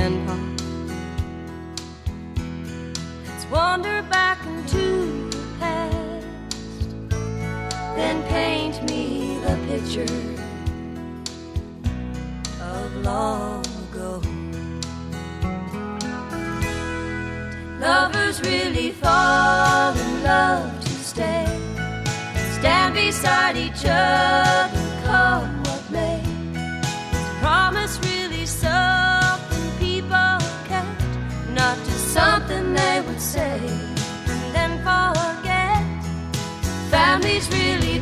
And 0.05 0.23
Grandpa, 0.23 0.37
let's 3.25 3.45
wander 3.49 4.03
back 4.03 4.45
into 4.45 5.31
the 5.31 5.43
past, 5.59 6.89
then 7.95 8.21
paint 8.29 8.83
me 8.87 9.39
the 9.39 9.57
picture 9.65 10.44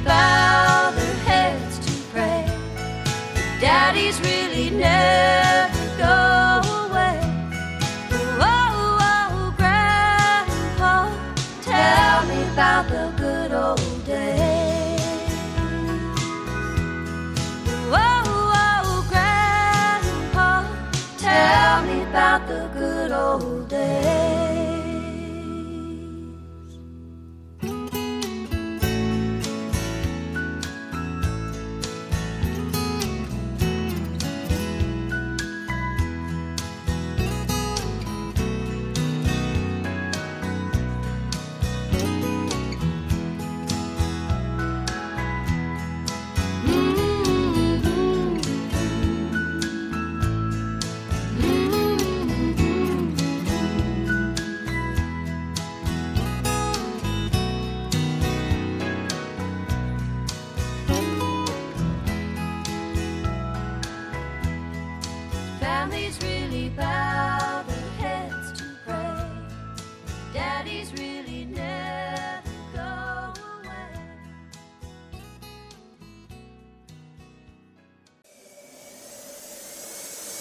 bow 0.03 0.91
their 0.95 1.15
heads 1.29 1.79
to 1.79 1.91
pray. 2.11 2.45
Daddies 3.59 4.19
really 4.21 4.69
never 4.69 5.85
go 5.97 6.61
away. 6.85 7.19
Oh, 8.39 8.97
oh, 9.11 9.53
Grandpa, 9.57 11.09
tell 11.61 12.25
me 12.27 12.43
about 12.53 12.89
the 12.89 13.13
good 13.17 13.51
old 13.53 14.05
days. 14.05 15.01
Oh, 17.91 18.51
oh, 18.65 19.05
Grandpa, 19.09 20.65
tell 21.17 21.83
me 21.83 22.03
about 22.03 22.47
the 22.47 22.69
good 22.77 23.11
old 23.11 23.69
days. 23.69 24.22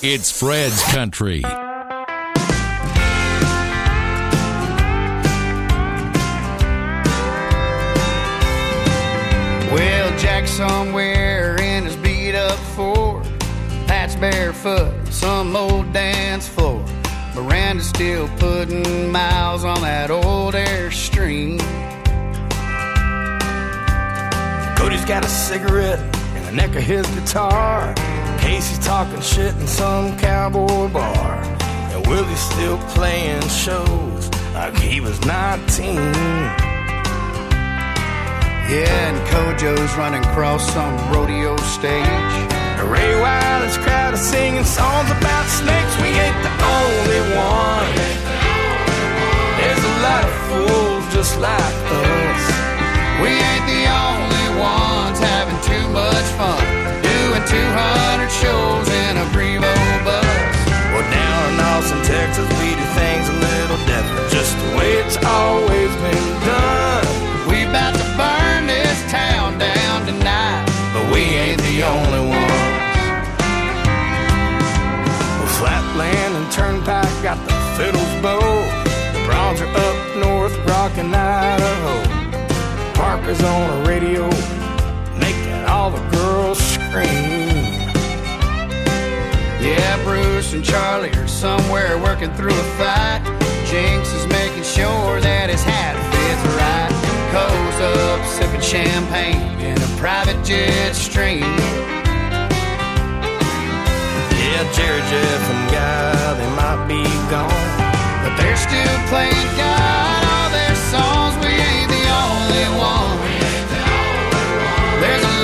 It's 0.05 0.33
Fred's 0.33 0.83
Country. 0.93 1.43
Well, 9.71 10.19
Jack's 10.19 10.51
somewhere 10.51 11.55
in 11.63 11.85
his 11.85 11.95
beat 11.95 12.35
up 12.35 12.59
Ford. 12.75 13.25
Pat's 13.87 14.17
barefoot, 14.17 15.07
some 15.13 15.55
old 15.55 15.93
dance 15.93 16.49
floor. 16.49 16.85
Miranda's 17.37 17.87
still 17.87 18.27
putting 18.39 19.13
miles 19.13 19.65
on 19.65 19.83
that 19.83 20.11
old 20.11 20.55
Airstream. 20.55 21.61
Cody's 24.77 25.05
got 25.05 25.25
a 25.25 25.29
cigarette 25.29 26.01
in 26.35 26.45
the 26.45 26.51
neck 26.51 26.75
of 26.75 26.83
his 26.83 27.07
guitar. 27.07 27.95
Casey's 28.53 28.85
talking 28.85 29.23
shit 29.23 29.57
in 29.57 29.67
some 29.67 30.15
cowboy 30.19 30.87
bar. 30.89 31.43
And 31.93 32.07
Willie's 32.07 32.39
still 32.39 32.77
playing 32.93 33.41
shows 33.49 34.29
like 34.53 34.77
he 34.77 35.01
was 35.01 35.19
19. 35.25 35.97
Yeah, 38.69 39.09
and 39.09 39.19
Kojo's 39.33 39.97
running 39.97 40.23
across 40.23 40.71
some 40.71 40.95
rodeo 41.11 41.57
stage. 41.77 42.05
And 42.77 42.91
Ray 42.93 43.15
Wylie's 43.25 43.79
crowd 43.79 44.13
is 44.13 44.21
singing 44.21 44.65
songs 44.65 45.11
about 45.11 45.47
snakes. 45.49 45.95
We 46.03 46.09
ain't 46.13 46.41
the 46.45 46.55
only 46.77 47.23
one. 47.33 47.89
There's 49.57 49.85
a 49.93 49.97
lot 50.05 50.25
of 50.29 50.35
fools 50.51 51.05
just 51.15 51.41
like 51.41 51.77
us. 51.89 52.43
We 53.23 53.31
ain't 53.33 53.67
the 53.75 53.85
only 53.89 54.47
ones 54.61 55.19
having 55.21 55.59
too 55.65 55.89
much 55.89 56.29
fun. 56.37 56.83
Doing 57.33 57.49
200 57.49 58.29
shows 58.29 58.89
in 59.09 59.17
a 59.17 59.25
Prevost 59.33 60.05
bus. 60.05 60.53
Well, 60.93 61.09
down 61.09 61.55
in 61.55 61.61
Austin, 61.65 62.03
Texas, 62.05 62.45
we 62.61 62.77
do 62.77 62.85
things 62.93 63.25
a 63.27 63.33
little 63.33 63.81
different. 63.89 64.31
Just 64.31 64.53
the 64.61 64.77
way 64.77 65.01
it's 65.01 65.17
always 65.25 65.89
been 66.05 66.29
done. 66.45 67.09
We 67.49 67.65
about 67.65 67.97
to 67.97 68.05
burn 68.21 68.67
this 68.67 69.01
town 69.11 69.57
down 69.57 70.05
tonight, 70.05 70.69
but 70.93 71.11
we 71.11 71.21
ain't 71.21 71.63
the 71.63 71.83
only 71.89 72.21
ones. 72.21 73.01
Well, 75.41 75.53
Flatland 75.57 76.37
and 76.37 76.53
Turnpike 76.53 77.23
got 77.23 77.41
the 77.49 77.55
fiddles 77.81 78.13
bow. 78.21 78.45
The 79.17 79.25
Brauns 79.25 79.59
are 79.63 79.73
up 79.73 80.17
north, 80.21 80.55
rockin' 80.69 81.15
Idaho. 81.15 81.97
Parker's 82.93 83.43
on 83.43 83.71
a 83.71 83.89
radio, 83.89 84.29
scream. 86.93 87.09
Yeah, 89.65 89.97
Bruce 90.05 90.53
and 90.53 90.63
Charlie 90.63 91.09
are 91.17 91.27
somewhere 91.27 91.97
working 91.97 92.31
through 92.35 92.53
a 92.53 92.69
fight. 92.77 93.23
Jinx 93.65 94.13
is 94.13 94.27
making 94.29 94.63
sure 94.63 95.19
that 95.21 95.49
his 95.49 95.63
hat 95.65 95.97
fits 96.13 96.45
right. 96.61 96.93
Koe's 97.33 97.81
up 97.81 98.21
sipping 98.29 98.61
champagne 98.61 99.59
in 99.61 99.81
a 99.81 99.91
private 99.97 100.37
jet 100.45 100.93
stream. 100.93 101.49
Yeah, 104.37 104.63
Jerry, 104.77 105.01
Jeff, 105.09 105.45
and 105.49 105.65
Guy, 105.73 106.35
they 106.37 106.51
might 106.61 106.85
be 106.93 107.03
gone. 107.33 107.73
But 108.21 108.37
they're 108.37 108.61
still 108.61 108.99
playing 109.09 109.49
God 109.57 110.21
all 110.29 110.51
their 110.53 110.77
songs. 110.93 111.41
We 111.41 111.57
ain't 111.57 111.89
the 111.89 112.05
only 112.21 112.69
one. 112.77 113.12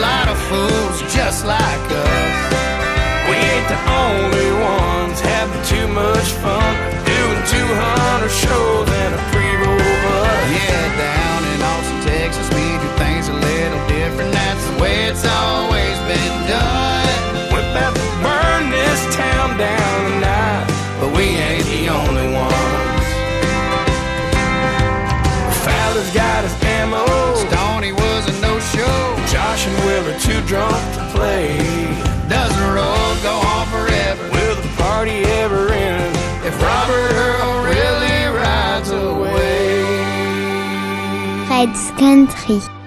Lot 0.08 0.28
of 0.28 0.38
fools 0.48 0.98
just 1.12 1.44
like 1.44 1.84
us. 1.92 2.38
We 3.28 3.36
ain't 3.52 3.68
the 3.68 3.80
only 4.06 4.50
ones 4.76 5.20
having 5.20 5.62
too 5.72 5.86
much 6.02 6.28
fun. 6.42 6.72
Doing 7.12 7.40
200 7.44 8.32
shows 8.44 8.88
in 9.02 9.10
a 9.20 9.22
pre-roll 9.30 9.92
bus. 10.04 10.40
Yeah, 10.56 10.86
down 11.04 11.40
in 11.52 11.57
Fred's 41.58 41.90
Country. 41.98 42.77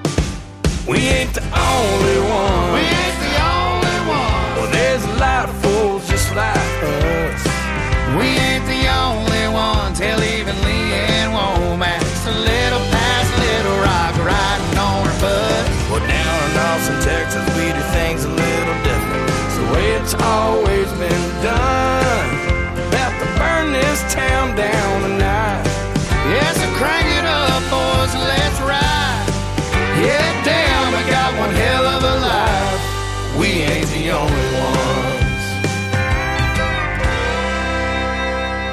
The 34.12 34.18
only 34.18 34.48
ones. 34.60 35.44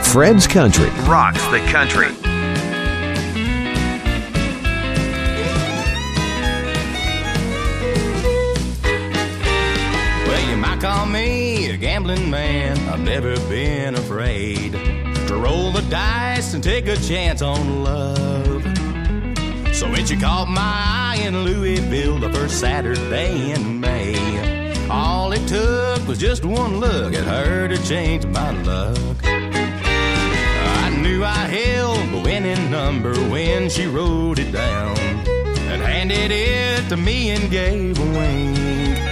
Fred's 0.09 0.47
Country. 0.47 0.91
Rocks 1.07 1.45
the 1.49 1.61
country. 1.71 2.09
Well, 10.27 10.51
you 10.51 10.57
might 10.57 10.81
call 10.81 11.07
me 11.07 11.71
a 11.71 11.77
gambling 11.77 12.31
man. 12.31 12.77
I've 12.89 13.01
never 13.01 13.37
been 13.49 13.95
afraid 13.95 14.73
to 14.73 15.37
roll 15.37 15.71
the 15.71 15.83
dice 15.83 16.55
and 16.55 16.65
take 16.65 16.89
a 16.89 16.97
chance 16.97 17.43
on 17.43 17.85
love. 17.85 18.65
So 19.75 19.89
when 19.89 20.07
you 20.07 20.19
caught 20.19 20.49
my 20.49 20.61
eye 20.61 21.21
in 21.23 21.45
Louisville 21.45 22.19
the 22.19 22.33
first 22.33 22.59
Saturday 22.59 23.53
in 23.53 23.79
May, 23.79 24.58
all 24.91 25.33
it 25.33 25.47
took 25.47 26.07
was 26.07 26.19
just 26.19 26.45
one 26.45 26.81
look 26.81 27.15
at 27.15 27.25
her 27.25 27.69
to 27.69 27.77
change 27.85 28.27
my 28.27 28.51
luck. 28.63 29.17
I 29.25 30.91
knew 31.03 31.25
I 31.25 31.47
held 31.47 32.09
the 32.11 32.21
winning 32.25 32.71
number 32.71 33.15
when 33.29 33.69
she 33.69 33.87
wrote 33.87 34.39
it 34.39 34.53
down 34.53 34.97
and 34.99 35.83
handed 35.83 36.31
it 36.31 36.89
to 36.89 36.97
me 36.97 37.31
and 37.31 37.51
gave 37.51 37.99
a. 37.99 39.09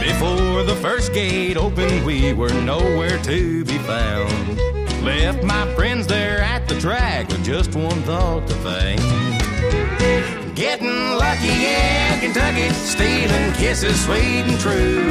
Before 0.00 0.62
the 0.62 0.76
first 0.80 1.12
gate 1.12 1.56
opened, 1.56 2.04
we 2.04 2.32
were 2.32 2.52
nowhere 2.52 3.18
to 3.22 3.64
be 3.64 3.78
found. 3.78 4.58
Left 5.02 5.42
my 5.42 5.72
friends 5.74 6.06
there 6.06 6.38
at 6.38 6.68
the 6.68 6.78
track 6.78 7.28
with 7.28 7.44
just 7.44 7.74
one 7.74 8.02
thought 8.02 8.46
to 8.46 8.54
think. 8.54 9.21
Getting 11.42 11.60
lucky 11.60 12.20
Kentucky, 12.20 12.68
stealing 12.70 13.52
kisses 13.54 14.04
sweet 14.04 14.46
and 14.46 14.60
true. 14.60 15.08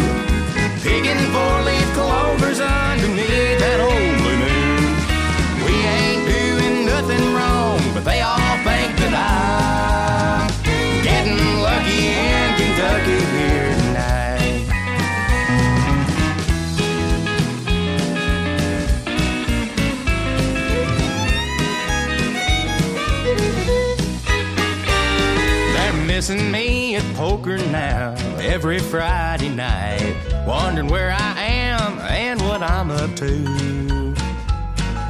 Picking 0.82 1.20
four-leaf 1.34 1.88
clovers 1.94 2.62
underneath 2.62 3.60
that 3.60 3.80
old 3.84 4.16
blue 4.22 4.40
moon. 4.40 4.84
We 5.66 5.76
ain't 5.98 6.24
doing 6.26 6.86
nothing 6.86 7.34
wrong, 7.36 7.80
but 7.94 8.06
they 8.06 8.22
all 8.22 8.56
think 8.64 8.96
that 9.04 9.14
I'm 9.14 10.48
getting 11.04 11.38
lucky 11.60 12.16
in 12.16 12.48
Kentucky 12.56 13.20
here 13.36 13.61
missing 26.22 26.52
me 26.52 26.96
at 26.96 27.16
poker 27.16 27.58
now 27.72 28.14
every 28.38 28.78
Friday 28.78 29.50
night, 29.50 30.16
wondering 30.46 30.88
where 30.88 31.10
I 31.10 31.34
am 31.40 31.98
and 31.98 32.40
what 32.44 32.62
I'm 32.62 32.92
up 32.92 33.16
to. 33.16 34.14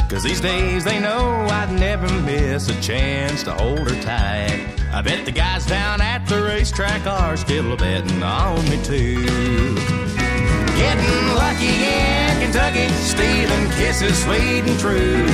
Cause 0.09 0.24
these 0.24 0.39
days 0.39 0.86
they 0.86 1.01
know 1.01 1.26
I'd 1.51 1.70
never 1.74 2.07
miss 2.22 2.70
a 2.70 2.82
chance 2.82 3.43
to 3.43 3.51
hold 3.51 3.91
her 3.91 4.01
tight. 4.01 4.66
I 4.93 5.01
bet 5.01 5.26
the 5.26 5.34
guys 5.34 5.66
down 5.66 5.99
at 5.99 6.26
the 6.28 6.43
racetrack 6.43 7.05
are 7.05 7.36
still 7.36 7.76
betting 7.76 8.24
on 8.24 8.64
me 8.70 8.82
too. 8.82 9.26
Getting 10.80 11.28
lucky 11.36 11.76
in 11.91 12.39
Kentucky, 12.39 12.88
stealing 12.93 13.70
kisses 13.72 14.18
sweet 14.24 14.64
and 14.64 14.80
true. 14.80 15.28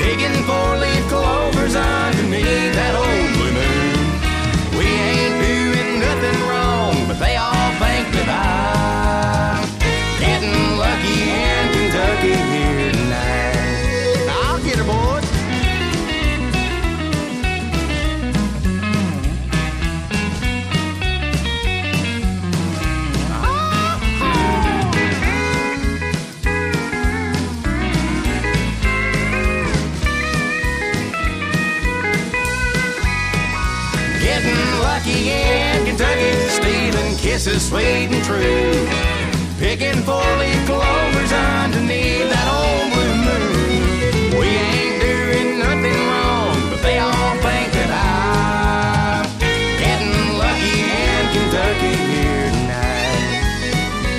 Digging 0.00 0.42
four-leaf 0.44 1.04
clovers 1.10 1.76
underneath 1.76 2.72
that 2.72 2.94
old 2.94 3.34
blue 3.36 3.52
moon. 3.52 3.75
We 4.76 4.84
ain't 4.84 5.15
stealing 37.38 37.58
kisses 37.58 37.68
sweet 37.68 38.08
and 38.10 38.24
true. 38.24 38.88
Picking 39.58 40.02
four-leaf 40.02 40.66
clovers 40.66 41.32
underneath 41.32 42.28
that 42.30 42.48
old 42.48 42.92
blue 42.92 43.16
moon. 43.24 44.40
We 44.40 44.46
ain't 44.46 45.00
doing 45.00 45.58
nothing 45.58 46.00
wrong, 46.08 46.56
but 46.70 46.80
they 46.82 46.98
all 46.98 47.34
think 47.40 47.72
that 47.72 47.90
I'm 47.92 49.24
getting 49.80 50.38
lucky 50.38 50.76
in 50.84 51.22
Kentucky 51.32 51.96
here 52.12 52.48
tonight. 52.52 53.40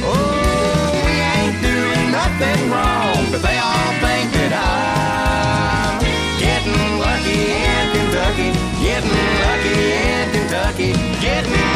Oh, 0.05 0.89
we 1.05 1.13
ain't 1.21 1.57
doing 1.61 2.11
nothing 2.11 2.61
wrong, 2.69 3.21
but 3.31 3.41
they 3.41 3.57
all 3.57 3.93
think 4.01 4.27
that 4.41 4.53
I'm 4.57 6.01
getting 6.41 6.97
lucky 6.97 7.39
in 7.65 7.85
Kentucky, 7.93 8.49
getting 8.81 9.21
lucky 9.45 9.77
in 10.01 10.25
Kentucky, 10.33 10.91
getting 11.21 11.66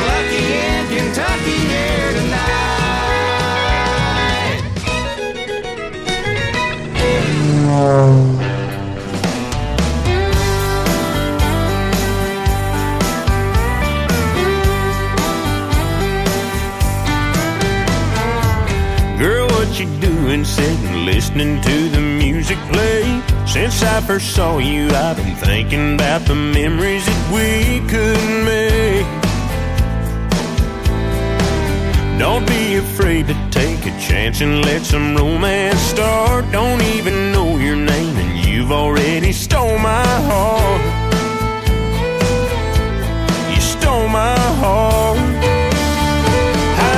sitting 20.45 21.05
listening 21.05 21.61
to 21.61 21.89
the 21.89 21.99
music 21.99 22.57
play? 22.71 23.21
Since 23.45 23.84
I 23.84 24.01
first 24.01 24.34
saw 24.36 24.57
you, 24.57 24.89
I've 24.89 25.17
been 25.17 25.36
thinking 25.36 25.95
about 25.95 26.21
the 26.25 26.36
memories 26.36 27.05
that 27.05 27.21
we 27.36 27.79
could 27.88 28.23
make. 28.45 29.07
Don't 32.19 32.45
be 32.47 32.75
afraid 32.75 33.27
to 33.27 33.40
take 33.62 33.86
a 33.86 33.99
chance 33.99 34.41
and 34.41 34.66
let 34.66 34.82
some 34.82 35.16
romance 35.16 35.82
start. 35.93 36.43
Don't 36.51 36.82
even 36.95 37.32
know 37.32 37.49
your 37.57 37.76
name, 37.76 38.16
and 38.24 38.32
you've 38.45 38.72
already 38.72 39.32
stole 39.32 39.78
my 39.78 40.07
heart. 40.30 40.84
You 43.53 43.62
stole 43.76 44.07
my 44.24 44.39
heart. 44.62 45.20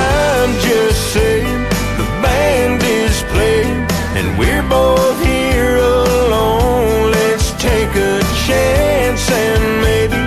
I'm 0.00 0.52
just 0.68 1.00
saying 1.14 1.60
the 2.00 2.08
band 2.24 2.80
is 2.82 3.16
playing 3.32 3.80
and 4.18 4.26
we're 4.38 4.66
both 4.76 5.18
here 5.30 5.76
alone. 5.76 7.10
Let's 7.18 7.48
take 7.68 7.92
a 8.12 8.16
chance 8.46 9.24
and 9.44 9.62
maybe 9.88 10.20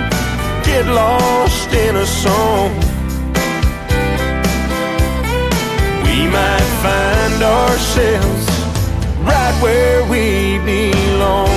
get 0.68 0.84
lost 1.00 1.47
ourselves 7.98 8.46
right 9.20 9.62
where 9.62 10.02
we 10.08 10.58
belong. 10.64 11.48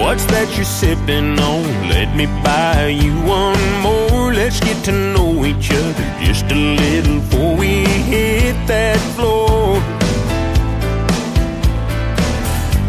What's 0.00 0.24
that 0.26 0.52
you're 0.56 0.64
sipping 0.64 1.38
on? 1.38 1.62
Let 1.88 2.14
me 2.16 2.26
buy 2.44 2.88
you 2.88 3.14
one 3.22 3.80
more. 3.80 4.32
Let's 4.34 4.60
get 4.60 4.84
to 4.84 4.92
know 4.92 5.44
each 5.44 5.70
other 5.70 6.06
just 6.20 6.44
a 6.50 6.54
little 6.54 7.20
before 7.20 7.56
we 7.56 7.84
hit 7.84 8.56
that 8.66 8.98
floor. 9.14 9.76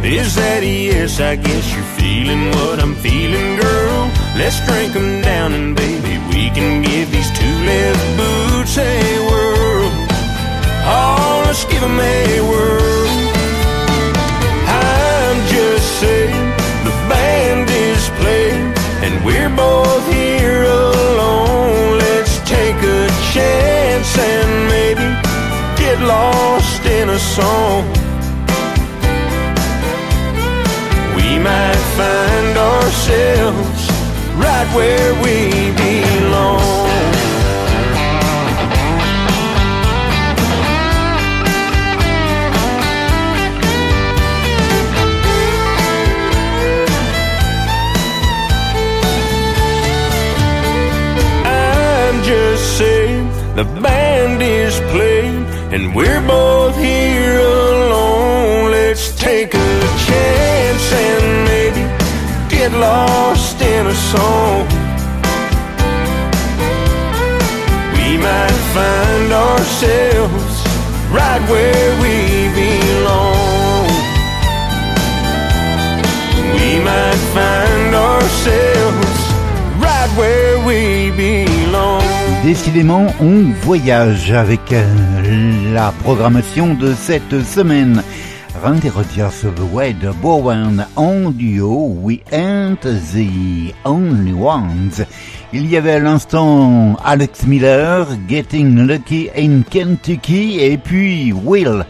Is 0.03 0.36
that 0.36 0.63
a 0.63 0.65
yes? 0.65 1.21
I 1.21 1.38
guess 1.38 1.74
you're 1.74 1.91
feeling 1.97 2.49
what 2.51 2.80
I'm 2.80 2.95
feeling, 2.95 3.57
girl. 3.57 4.22
Let's 4.36 4.59
drink 4.67 4.95
'em 4.95 5.21
down 5.21 5.53
and 5.53 5.75
baby, 5.75 6.17
we 6.31 6.49
can 6.49 6.81
give 6.81 7.11
these 7.11 7.29
two 7.39 7.55
left 7.69 8.05
boots 8.17 8.75
a 8.79 8.95
whirl. 9.27 9.91
Oh, 10.86 11.43
let's 11.45 11.63
give 11.65 11.84
'em 11.84 11.99
a 11.99 12.41
whirl. 12.49 13.09
I'm 14.67 15.38
just 15.55 15.88
saying 16.01 16.45
the 16.88 16.95
band 17.11 17.69
is 17.69 18.03
playing 18.19 18.67
and 19.03 19.13
we're 19.23 19.53
both 19.65 20.05
here 20.11 20.63
alone. 20.63 21.99
Let's 22.05 22.36
take 22.55 22.79
a 22.99 23.03
chance 23.34 24.11
and 24.31 24.51
maybe 24.75 25.07
get 25.77 25.97
lost 26.15 26.84
in 26.99 27.07
a 27.17 27.19
song. 27.38 27.84
We 31.17 31.29
might 31.49 31.84
find 31.99 32.53
ourselves 32.71 33.72
right 34.64 34.76
where 34.76 35.14
we 35.24 35.72
belong. 35.76 36.59
I'm 51.45 52.24
just 52.24 52.78
saying 52.78 53.28
the 53.55 53.66
band 53.82 54.41
is 54.41 54.80
playing 54.91 55.45
and 55.74 55.95
we're 55.95 56.26
both 56.28 56.78
here 56.78 57.39
alone. 57.39 58.72
Let's 58.72 59.16
take 59.20 59.53
a 59.53 59.80
chance 60.07 60.93
and 60.93 61.45
maybe 61.45 61.84
get 62.49 62.72
lost 62.74 63.32
in 63.84 63.89
a 63.89 63.95
song. 63.95 64.67
We 67.95 68.17
might 68.17 68.59
find 68.77 69.29
ourselves 69.47 70.55
right 71.11 71.41
where 71.51 71.89
we 72.03 72.15
belong. 72.61 73.88
We 76.55 76.69
might 76.89 77.21
find 77.38 77.95
ourselves 77.95 79.19
right 79.86 80.11
where 80.17 80.57
we 80.67 81.11
belong. 81.11 82.03
Décidément, 82.43 83.07
on 83.21 83.53
voyage 83.63 84.31
avec 84.31 84.73
euh, 84.73 85.73
la 85.73 85.93
programmation 86.03 86.73
de 86.73 86.93
cette 86.93 87.43
semaine. 87.43 88.03
Randy 88.64 88.88
Rogers 88.88 89.43
of 89.43 89.74
Wade 89.74 90.09
Bowen 90.22 90.86
en 90.95 91.32
duo 91.32 91.97
We 92.01 92.20
Ain't 92.32 92.80
the 92.82 93.74
Only 93.84 94.32
Ones. 94.32 95.05
Il 95.51 95.70
y 95.70 95.76
avait 95.76 95.95
à 95.95 95.99
l'instant 95.99 96.95
Alex 97.03 97.45
Miller, 97.45 98.07
Getting 98.30 98.88
Lucky 98.88 99.30
in 99.38 99.64
Kentucky, 99.70 100.61
et 100.61 100.78
puis 100.78 101.34
Will 101.34 101.86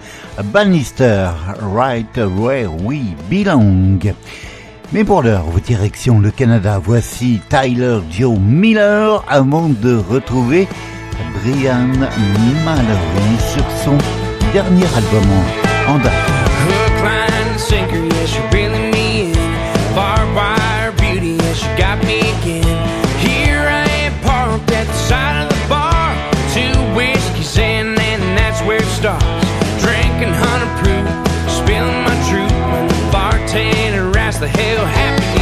Bannister, 0.45 1.29
Right 1.61 2.17
Where 2.17 2.71
We 2.83 3.01
Belong. 3.29 3.99
Mais 4.93 5.03
pour 5.03 5.21
l'heure, 5.21 5.45
vos 5.45 5.59
directions 5.59 6.19
le 6.19 6.31
Canada, 6.31 6.81
voici 6.83 7.39
Tyler 7.49 7.99
Joe 8.09 8.39
Miller 8.39 9.23
avant 9.27 9.69
de 9.69 9.95
retrouver 10.09 10.67
Brian 11.35 11.87
Mallory 12.65 13.37
sur 13.53 13.65
son 13.85 13.97
dernier 14.53 14.85
album 14.95 15.62
en 15.87 16.01
date. 16.01 16.23
Hook, 16.67 16.95
line, 17.03 17.33
and 17.51 17.59
sinker, 17.59 18.03
yes, 18.15 18.35
you're 18.35 18.49
reeling 18.51 18.91
me 18.91 19.31
in. 19.31 19.95
Barbed 19.95 20.33
wire 20.35 20.91
beauty, 20.93 21.35
yes, 21.43 21.63
you 21.63 21.71
got 21.77 21.97
me 22.05 22.19
again. 22.39 22.77
Here 23.19 23.59
I 23.59 23.85
am 24.05 24.13
parked 24.21 24.71
at 24.71 24.87
the 24.87 24.99
side 25.09 25.43
of 25.43 25.49
the 25.49 25.61
bar. 25.67 26.15
Two 26.53 26.75
whiskeys 26.95 27.57
in, 27.57 27.99
and 27.99 28.23
that's 28.37 28.61
where 28.67 28.81
it 28.81 28.91
starts. 28.99 29.25
Drinking 29.83 30.33
hundred 30.33 30.71
proof, 30.81 31.07
spilling 31.47 32.01
my 32.07 32.15
truth 32.29 32.55
when 32.71 32.87
the 32.87 32.99
bartender 33.11 34.17
asks 34.17 34.39
the 34.39 34.47
hell 34.47 34.85
happened 34.85 35.32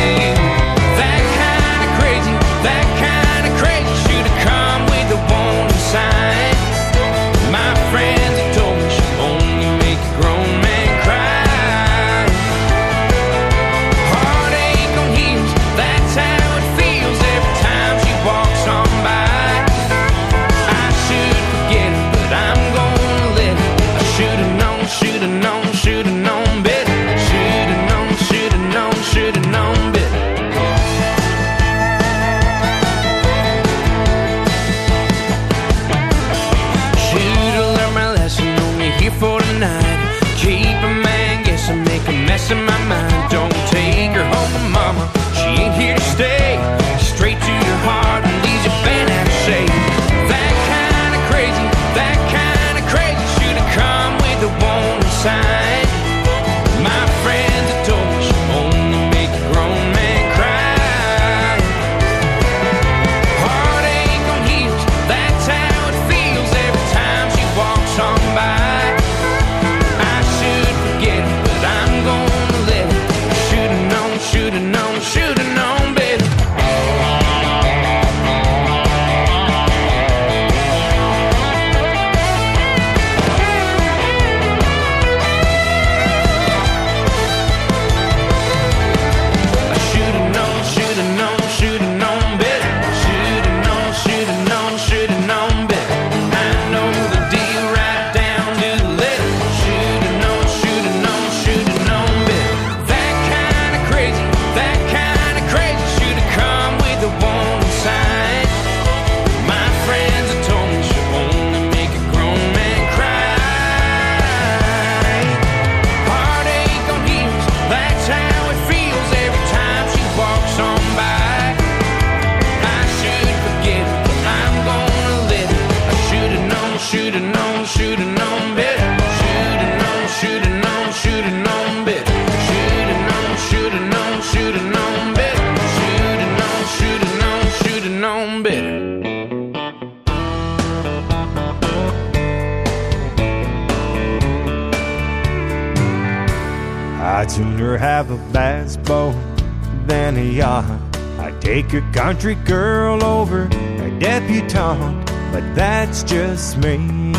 country 152.11 152.35
girl 152.43 153.01
over 153.05 153.45
a 153.45 153.99
debutante, 153.99 155.05
but 155.31 155.55
that's 155.55 156.03
just 156.03 156.57
me. 156.57 157.13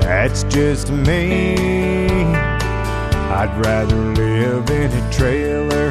That's 0.00 0.44
just 0.44 0.90
me. 0.90 1.54
I'd 3.36 3.52
rather 3.62 3.94
live 3.94 4.70
in 4.70 4.90
a 4.90 5.12
trailer 5.12 5.90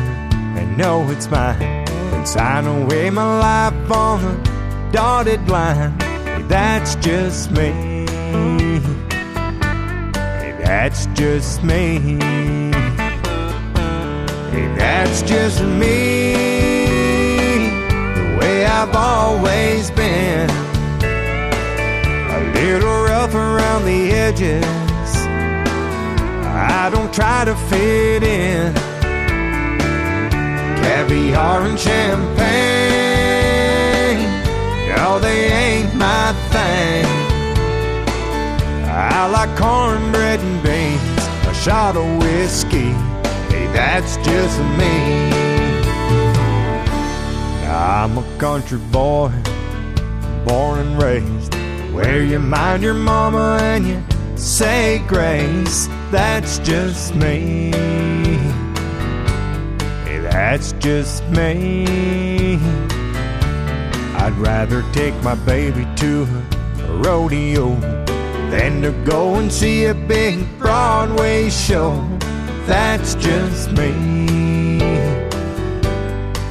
and 0.58 0.76
know 0.76 1.08
it's 1.12 1.30
mine 1.30 1.86
than 1.86 2.26
sign 2.26 2.66
away 2.66 3.12
my 3.12 3.70
life 3.70 3.92
on 3.92 4.26
a 4.26 4.92
dotted 4.92 5.48
line. 5.48 5.96
That's 6.48 6.96
just 6.96 7.52
me. 7.52 8.06
That's 10.64 11.06
just 11.14 11.64
me. 11.64 12.69
Hey, 14.60 14.68
that's 14.76 15.22
just 15.22 15.62
me. 15.62 16.34
The 18.16 18.38
way 18.40 18.66
I've 18.66 18.94
always 18.94 19.90
been. 19.92 20.50
A 22.38 22.40
little 22.56 23.04
rough 23.04 23.34
around 23.34 23.86
the 23.86 24.12
edges. 24.12 25.16
I 26.46 26.90
don't 26.92 27.14
try 27.14 27.46
to 27.46 27.56
fit 27.70 28.24
in. 28.24 28.74
Caviar 30.82 31.62
and 31.62 31.80
champagne. 31.80 32.40
No, 34.90 35.20
they 35.20 35.52
ain't 35.54 35.96
my 35.96 36.34
thing. 36.52 37.06
I 38.90 39.28
like 39.30 39.56
cornbread 39.58 40.42
and 40.42 40.62
beans, 40.62 41.28
a 41.48 41.54
shot 41.54 41.96
of 41.96 42.18
whiskey. 42.22 42.94
That's 43.74 44.18
just 44.18 44.60
me. 44.78 45.30
I'm 47.68 48.18
a 48.18 48.38
country 48.38 48.80
boy, 48.92 49.32
born 50.46 50.80
and 50.80 51.02
raised, 51.02 51.54
where 51.94 52.24
you 52.24 52.40
mind 52.40 52.82
your 52.82 52.94
mama 52.94 53.60
and 53.62 53.88
you 53.88 54.04
say 54.36 55.04
grace. 55.08 55.88
That's 56.12 56.60
just 56.60 57.14
me. 57.16 57.72
Hey, 60.06 60.20
that's 60.20 60.72
just 60.74 61.24
me. 61.30 62.56
I'd 64.16 64.34
rather 64.38 64.84
take 64.92 65.14
my 65.24 65.36
baby 65.36 65.88
to 65.98 66.28
a 66.80 66.94
rodeo 66.98 67.76
than 68.50 68.82
to 68.82 68.92
go 69.06 69.36
and 69.36 69.52
see 69.52 69.86
a 69.86 69.94
big 69.94 70.46
Broadway 70.58 71.50
show. 71.50 72.19
That's 72.70 73.16
just 73.16 73.72
me. 73.72 74.78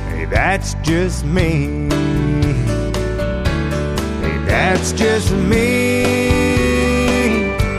Hey, 0.09 0.25
that's 0.25 0.75
just 0.83 1.25
me. 1.25 1.89
Hey, 4.21 4.39
that's 4.45 4.91
just 4.95 5.31
me. 5.31 6.03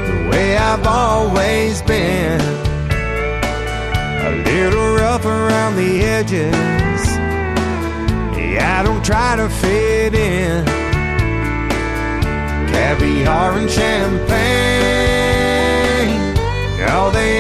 The 0.08 0.30
way 0.32 0.56
I've 0.56 0.88
always 0.88 1.82
been. 1.82 2.40
A 4.30 4.32
little 4.46 4.96
rough 4.96 5.26
around 5.26 5.76
the 5.76 6.02
edges. 6.02 7.18
Yeah, 8.38 8.80
I 8.80 8.84
don't 8.84 9.04
try 9.04 9.36
to 9.36 9.50
fit 9.50 10.16
in. 10.16 10.64
Caviar 12.72 13.58
and 13.58 13.70
champagne. 13.70 14.40
No, 16.80 17.12
they 17.12 17.39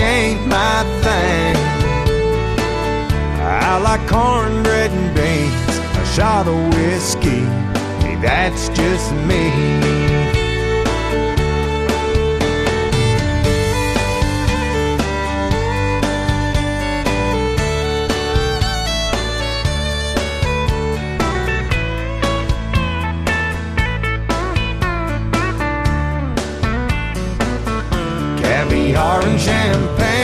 my 0.84 1.02
thing. 1.02 1.56
I 3.42 3.78
like 3.84 4.08
cornbread 4.08 4.92
and 4.92 5.16
beans, 5.16 5.78
a 5.98 6.06
shot 6.16 6.48
of 6.48 6.58
whiskey. 6.76 7.44
Hey, 8.02 8.16
that's 8.22 8.70
just 8.70 9.12
me. 9.28 9.44
caviar 28.42 29.22
and 29.24 29.40
champagne. 29.40 30.19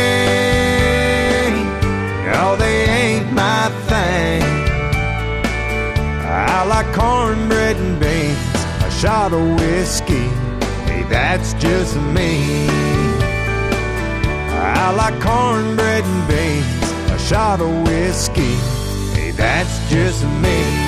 I 6.66 6.68
like 6.68 6.96
cornbread 6.96 7.76
and 7.76 8.00
beans, 8.00 8.40
a 8.84 8.90
shot 8.90 9.34
of 9.34 9.60
whiskey. 9.60 10.30
Hey, 10.90 11.04
that's 11.08 11.54
just 11.54 11.96
me. 11.96 12.68
I 14.50 14.92
like 14.98 15.14
cornbread 15.22 16.04
and 16.04 16.28
beans, 16.28 17.12
a 17.12 17.20
shot 17.20 17.62
of 17.62 17.88
whiskey. 17.88 18.56
Hey, 19.14 19.30
that's 19.30 19.78
just 19.92 20.24
me. 20.42 20.85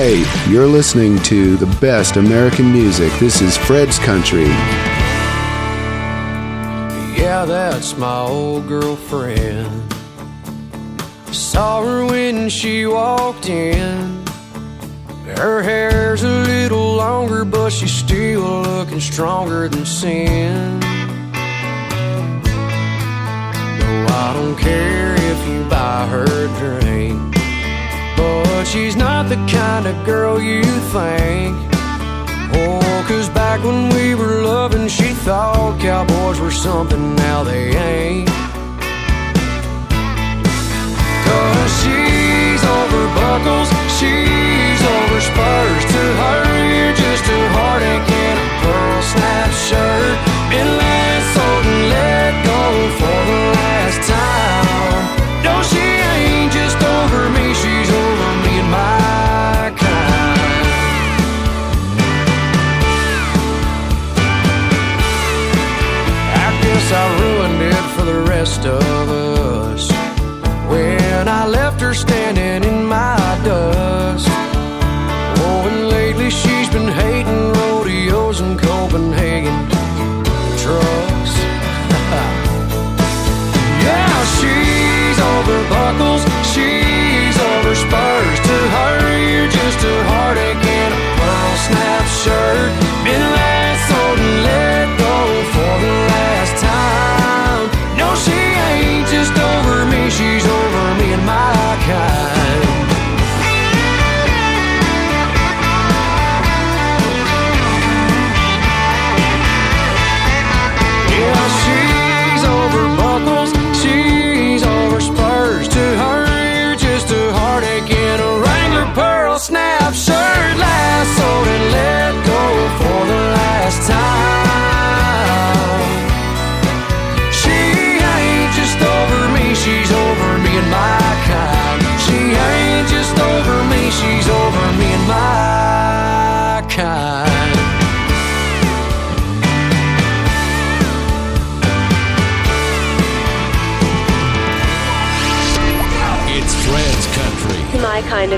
Hey, 0.00 0.22
you're 0.48 0.68
listening 0.68 1.20
to 1.24 1.56
the 1.56 1.66
best 1.80 2.14
American 2.14 2.72
music. 2.72 3.12
This 3.18 3.40
is 3.40 3.56
Fred's 3.56 3.98
Country. 3.98 4.46
Yeah, 7.18 7.44
that's 7.44 7.96
my 7.96 8.20
old 8.20 8.68
girlfriend. 8.68 9.92
Saw 11.32 11.84
her 11.84 12.06
when 12.06 12.48
she 12.48 12.86
walked 12.86 13.48
in. 13.48 14.24
Her 15.36 15.62
hair's 15.62 16.22
a 16.22 16.44
little 16.44 16.94
longer, 16.94 17.44
but 17.44 17.70
she's 17.70 17.90
still 17.90 18.62
looking 18.62 19.00
stronger 19.00 19.68
than 19.68 19.84
sin. 19.84 20.78
No, 20.78 20.86
I 24.10 24.32
don't 24.32 24.56
care 24.56 25.16
if 25.16 25.48
you 25.48 25.64
buy 25.68 26.06
her 26.06 26.46
drink. 26.60 27.37
But 28.18 28.64
she's 28.64 28.96
not 28.96 29.28
the 29.28 29.36
kind 29.46 29.86
of 29.86 29.94
girl 30.04 30.42
you 30.42 30.64
think. 30.92 31.56
Oh, 32.52 33.04
cause 33.06 33.28
back 33.28 33.62
when 33.62 33.88
we 33.94 34.16
were 34.16 34.42
loving, 34.42 34.88
she 34.88 35.14
thought 35.26 35.80
cowboys 35.80 36.40
were 36.40 36.50
something, 36.50 37.14
now 37.14 37.44
they 37.44 37.76
ain't. 37.76 38.28
Cause 41.28 41.72
she's 41.82 42.62
over 42.76 43.02
buckles, 43.14 43.68
she's 43.98 44.80
over 44.94 45.20
spurs. 45.30 45.84
To 45.94 46.02
her, 46.22 46.42
you're 46.74 46.96
just 47.06 47.24
a 47.24 47.40
heartache 47.56 48.10
in 48.26 48.34
a 48.44 48.48
pearl 48.62 49.02
snap 49.12 49.50
shirt. 49.66 50.18
Been 50.50 50.70
let 50.80 51.20
sold 51.34 51.64
and 51.72 51.82
let 51.94 52.32
go 52.50 52.62
for 52.98 53.20
the 53.30 53.57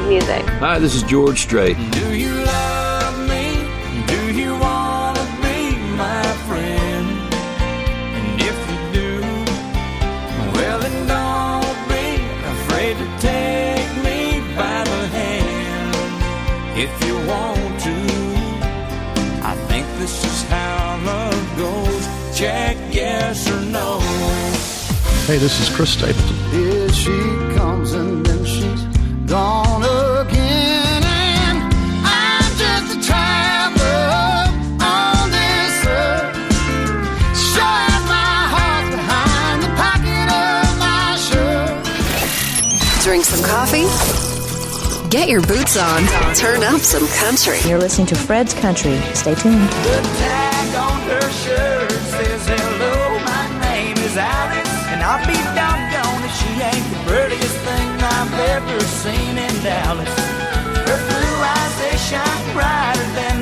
my 0.01 0.05
of 0.05 0.09
music. 0.09 0.45
Hi, 0.61 0.79
this 0.79 0.95
is 0.95 1.03
George 1.03 1.41
Strait. 1.41 1.77
Do 1.93 2.15
you 2.15 2.33
love 2.33 3.29
me? 3.29 3.67
Do 4.07 4.33
you 4.33 4.53
want 4.53 5.17
to 5.17 5.25
be 5.43 5.77
my 5.97 6.23
friend? 6.47 7.09
And 8.17 8.41
if 8.41 8.59
you 8.71 9.01
do, 9.01 9.21
well, 10.53 10.79
then 10.81 11.07
don't 11.07 11.89
be 11.89 12.21
afraid 12.55 12.97
to 12.99 13.07
take 13.19 13.91
me 14.05 14.41
by 14.57 14.85
the 14.85 15.03
hand. 15.09 15.95
If 16.79 16.93
you 17.07 17.17
want 17.27 17.81
to, 17.81 17.97
I 19.47 19.55
think 19.69 19.87
this 19.99 20.25
is 20.25 20.43
how 20.49 21.01
love 21.05 21.57
goes. 21.57 22.39
Check 22.39 22.77
yes 22.91 23.51
or 23.51 23.61
no. 23.61 24.01
Hey, 25.27 25.39
this 25.39 25.61
is 25.61 25.75
Chris 25.75 25.91
Stapleton. 25.91 26.40
Some 43.31 43.47
coffee. 43.47 43.87
Get 45.09 45.29
your 45.29 45.43
boots 45.43 45.77
on. 45.77 46.03
Turn 46.35 46.65
up 46.65 46.81
some 46.81 47.07
country. 47.23 47.59
You're 47.69 47.79
listening 47.79 48.09
to 48.09 48.17
Fred's 48.17 48.55
Country. 48.55 48.99
Stay 49.15 49.35
tuned. 49.37 49.71
The 49.87 50.03
tag 50.19 50.75
on 50.75 51.01
her 51.07 51.31
shirt 51.31 51.91
says, 52.11 52.43
Hello, 52.47 53.19
my 53.23 53.47
name 53.63 53.97
is 53.99 54.17
Alice. 54.17 54.75
And 54.91 55.03
I'll 55.03 55.23
be 55.27 55.39
doggone 55.55 56.23
if 56.27 56.35
she 56.43 56.51
ain't 56.59 56.87
the 56.91 56.99
prettiest 57.07 57.57
thing 57.67 57.89
I've 58.03 58.35
ever 58.59 58.81
seen 58.81 59.39
in 59.39 59.55
Dallas. 59.63 60.11
Her 60.91 60.99
blue 60.99 61.37
eyes, 61.55 61.75
they 61.79 61.97
shine 62.11 62.53
brighter 62.53 63.07
than 63.15 63.40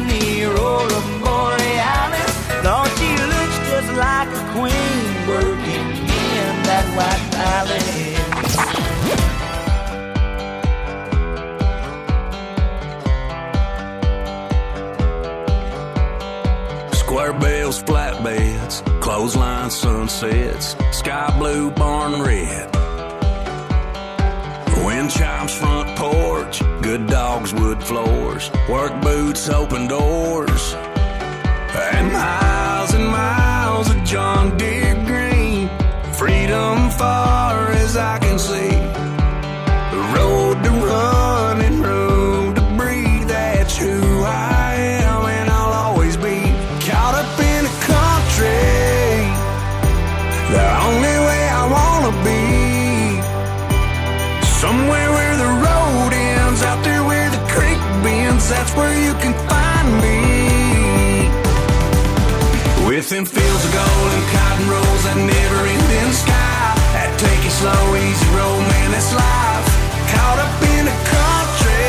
clothesline 19.19 19.69
sunsets, 19.69 20.77
sky 20.93 21.29
blue 21.41 21.73
barn 21.73 22.23
red. 22.23 22.73
Wind 24.87 25.11
chimes 25.11 25.53
front 25.53 25.99
porch, 25.99 26.61
good 26.83 27.09
dogs 27.09 27.53
wood 27.53 27.83
floors, 27.83 28.49
work 28.69 28.93
boots 29.03 29.49
open 29.49 29.89
doors, 29.89 30.73
and 31.93 32.13
miles 32.13 32.95
and 32.95 33.09
miles 33.09 33.91
of 33.91 34.05
John 34.05 34.57
Deere 34.57 34.95
green, 35.05 35.69
freedom 36.13 36.89
far 36.91 37.73
as 37.73 37.97
I 37.97 38.21
can 38.21 38.39
see. 38.39 38.71
The 39.95 40.03
road 40.15 40.63
to 40.63 40.71
run 40.71 41.38
Within 63.09 63.25
fields 63.25 63.65
of 63.65 63.73
gold 63.73 64.13
and 64.13 64.27
cotton 64.37 64.69
rolls 64.69 65.03
that 65.09 65.17
never 65.17 65.61
ending 65.65 66.13
sky. 66.13 66.77
That 66.93 67.09
take 67.17 67.41
it 67.41 67.57
slow, 67.57 67.97
easy 67.97 68.29
road, 68.37 68.61
man, 68.69 68.93
that's 68.93 69.17
life. 69.17 69.69
Caught 70.13 70.39
up 70.45 70.53
in 70.77 70.85
the 70.85 70.99
country. 71.17 71.89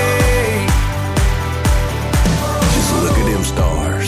Just 2.71 2.91
look 3.03 3.17
at 3.19 3.27
them 3.35 3.43
stars. 3.43 4.07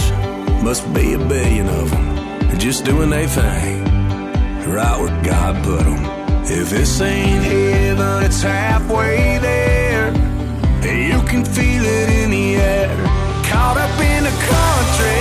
Must 0.63 0.87
be 0.93 1.11
a 1.11 1.19
billion 1.19 1.67
of 1.67 1.91
them. 1.91 2.57
Just 2.57 2.85
doing 2.85 3.09
their 3.09 3.27
thing. 3.27 3.83
Right 4.71 4.95
where 4.95 5.11
God 5.21 5.61
put 5.65 5.83
them. 5.83 5.99
If 6.47 6.69
this 6.69 7.01
ain't 7.01 7.43
heaven, 7.43 8.23
it's 8.23 8.41
halfway 8.41 9.37
there. 9.39 10.15
You 10.79 11.19
can 11.27 11.43
feel 11.43 11.83
it 11.83 12.07
in 12.23 12.31
the 12.31 12.55
air. 12.55 12.87
Caught 13.51 13.83
up 13.83 13.99
in 13.99 14.23
the 14.23 14.35
country. 14.47 15.20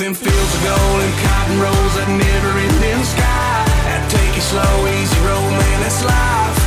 Within 0.00 0.14
fields 0.14 0.54
of 0.54 0.62
gold 0.64 1.02
and 1.02 1.14
cotton 1.20 1.60
rolls 1.60 1.94
that 1.96 2.08
never 2.08 2.56
ending 2.56 3.04
sky. 3.04 3.64
That 3.84 4.08
take 4.08 4.32
it 4.32 4.40
slow, 4.40 4.88
easy 4.96 5.20
road, 5.28 5.50
man, 5.52 5.80
that's 5.82 6.02
life. 6.02 6.59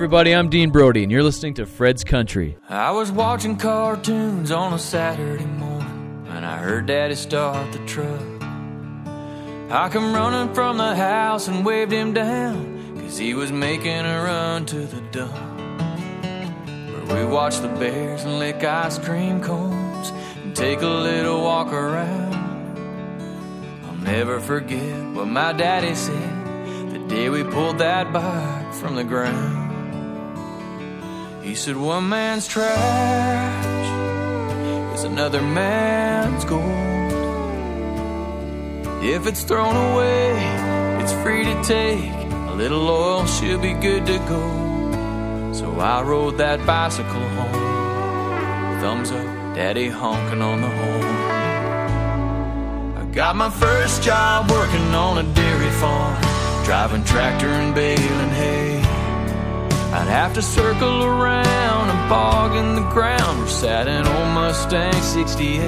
Everybody, 0.00 0.34
I'm 0.34 0.48
Dean 0.48 0.70
Brody, 0.70 1.02
and 1.02 1.12
you're 1.12 1.22
listening 1.22 1.52
to 1.54 1.66
Fred's 1.66 2.04
Country. 2.04 2.56
I 2.70 2.90
was 2.90 3.12
watching 3.12 3.58
cartoons 3.58 4.50
on 4.50 4.72
a 4.72 4.78
Saturday 4.78 5.44
morning 5.44 6.24
when 6.24 6.42
I 6.42 6.56
heard 6.56 6.86
Daddy 6.86 7.14
start 7.14 7.70
the 7.70 7.80
truck. 7.80 8.22
I 9.70 9.90
come 9.90 10.14
running 10.14 10.54
from 10.54 10.78
the 10.78 10.96
house 10.96 11.48
and 11.48 11.66
waved 11.66 11.92
him 11.92 12.14
down, 12.14 12.98
cause 12.98 13.18
he 13.18 13.34
was 13.34 13.52
making 13.52 14.06
a 14.06 14.22
run 14.22 14.64
to 14.72 14.86
the 14.86 15.02
dump. 15.10 15.34
Where 16.94 17.18
we 17.18 17.30
watched 17.30 17.60
the 17.60 17.68
bears 17.68 18.24
and 18.24 18.38
lick 18.38 18.64
ice 18.64 18.98
cream 18.98 19.42
cones 19.42 20.12
and 20.42 20.56
take 20.56 20.80
a 20.80 20.86
little 20.86 21.42
walk 21.42 21.74
around. 21.74 22.78
I'll 23.84 23.96
never 23.96 24.40
forget 24.40 25.12
what 25.12 25.26
my 25.26 25.52
daddy 25.52 25.94
said 25.94 26.90
the 26.90 27.06
day 27.06 27.28
we 27.28 27.44
pulled 27.44 27.76
that 27.80 28.14
bike 28.14 28.72
from 28.72 28.94
the 28.94 29.04
ground. 29.04 29.59
He 31.50 31.56
said, 31.56 31.76
One 31.76 32.08
man's 32.08 32.46
trash 32.46 33.66
is 34.94 35.02
another 35.02 35.42
man's 35.42 36.44
gold. 36.44 36.62
If 39.02 39.26
it's 39.26 39.42
thrown 39.42 39.74
away, 39.74 40.30
it's 41.02 41.12
free 41.24 41.42
to 41.42 41.64
take. 41.64 42.12
A 42.50 42.54
little 42.54 42.88
oil 42.88 43.26
should 43.26 43.60
be 43.60 43.72
good 43.72 44.06
to 44.06 44.18
go. 44.28 45.52
So 45.52 45.80
I 45.80 46.02
rode 46.02 46.38
that 46.38 46.64
bicycle 46.64 47.28
home. 47.38 48.80
Thumbs 48.80 49.10
up, 49.10 49.26
daddy 49.56 49.88
honking 49.88 50.42
on 50.42 50.60
the 50.60 50.68
horn. 50.68 51.02
I 52.96 53.04
Got 53.12 53.34
my 53.34 53.50
first 53.50 54.04
job 54.04 54.48
working 54.48 54.94
on 54.94 55.18
a 55.18 55.24
dairy 55.34 55.70
farm, 55.80 56.16
driving 56.64 57.02
tractor 57.02 57.48
and 57.48 57.74
baling 57.74 58.30
hay. 58.38 58.69
I'd 59.92 60.06
have 60.06 60.34
to 60.34 60.42
circle 60.42 61.02
around 61.02 61.90
and 61.90 62.08
bog 62.08 62.54
in 62.54 62.76
the 62.76 62.88
ground 62.90 63.42
or 63.42 63.48
sat 63.48 63.88
in 63.88 64.06
old 64.06 64.28
Mustang 64.28 64.92
68. 64.92 65.58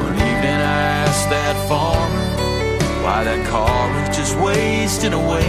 One 0.00 0.14
evening 0.14 0.60
I 0.64 1.04
asked 1.04 1.28
that 1.28 1.54
farmer 1.68 2.24
why 3.04 3.24
that 3.24 3.46
car 3.46 3.92
was 3.92 4.08
just 4.16 4.38
wasting 4.40 5.12
away. 5.12 5.44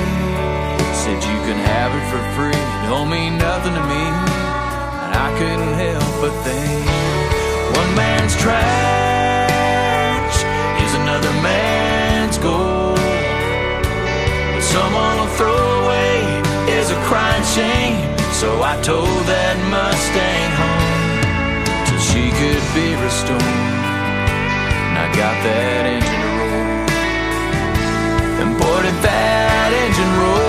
Said 0.99 1.23
you 1.23 1.39
can 1.47 1.55
have 1.55 1.95
it 1.95 2.03
for 2.11 2.19
free, 2.35 2.59
don't 2.91 3.09
mean 3.09 3.37
nothing 3.37 3.73
to 3.73 3.83
me. 3.87 4.03
And 5.07 5.15
I 5.15 5.31
couldn't 5.39 5.79
help 5.79 6.11
but 6.19 6.35
think 6.43 6.83
one 7.71 7.95
man's 7.95 8.35
trash 8.35 10.43
is 10.83 10.93
another 10.99 11.31
man's 11.39 12.37
gold. 12.37 12.99
What 14.53 14.63
someone 14.75 15.23
will 15.23 15.31
throw 15.39 15.55
away 15.55 16.03
a 16.03 16.06
crying 17.07 17.47
shame. 17.55 17.95
So 18.35 18.61
I 18.61 18.75
towed 18.83 19.25
that 19.31 19.55
Mustang 19.71 20.51
home 20.59 21.23
till 21.87 22.01
she 22.03 22.23
could 22.39 22.65
be 22.75 22.87
restored. 22.99 23.41
And 24.87 24.95
I 24.99 25.07
got 25.15 25.35
that 25.47 25.83
engine 25.95 26.21
to 26.25 26.31
roll. 26.37 26.67
And 28.43 28.51
boy, 28.59 28.79
did 28.83 28.99
that 29.07 29.69
engine 29.83 30.13
roll. 30.19 30.46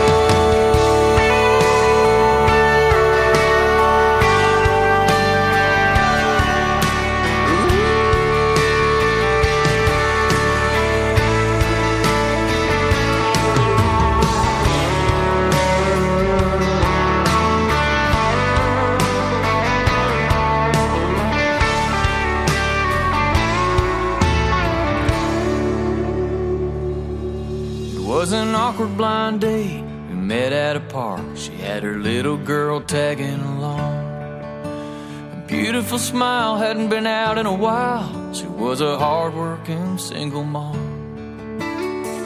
Awkward 28.79 28.97
blind 28.97 29.41
date. 29.41 29.83
We 30.09 30.15
met 30.15 30.53
at 30.53 30.77
a 30.77 30.81
park. 30.81 31.21
She 31.35 31.51
had 31.57 31.83
her 31.83 31.99
little 31.99 32.37
girl 32.37 32.81
tagging 32.81 33.41
along. 33.41 33.93
A 35.33 35.45
beautiful 35.49 35.99
smile 35.99 36.57
hadn't 36.57 36.89
been 36.89 37.07
out 37.07 37.39
in 37.39 37.47
a 37.47 37.53
while. 37.53 38.33
She 38.33 38.47
was 38.47 38.81
a 38.81 38.97
hard-working 38.97 39.99
single 39.99 40.45
mom. 40.45 40.77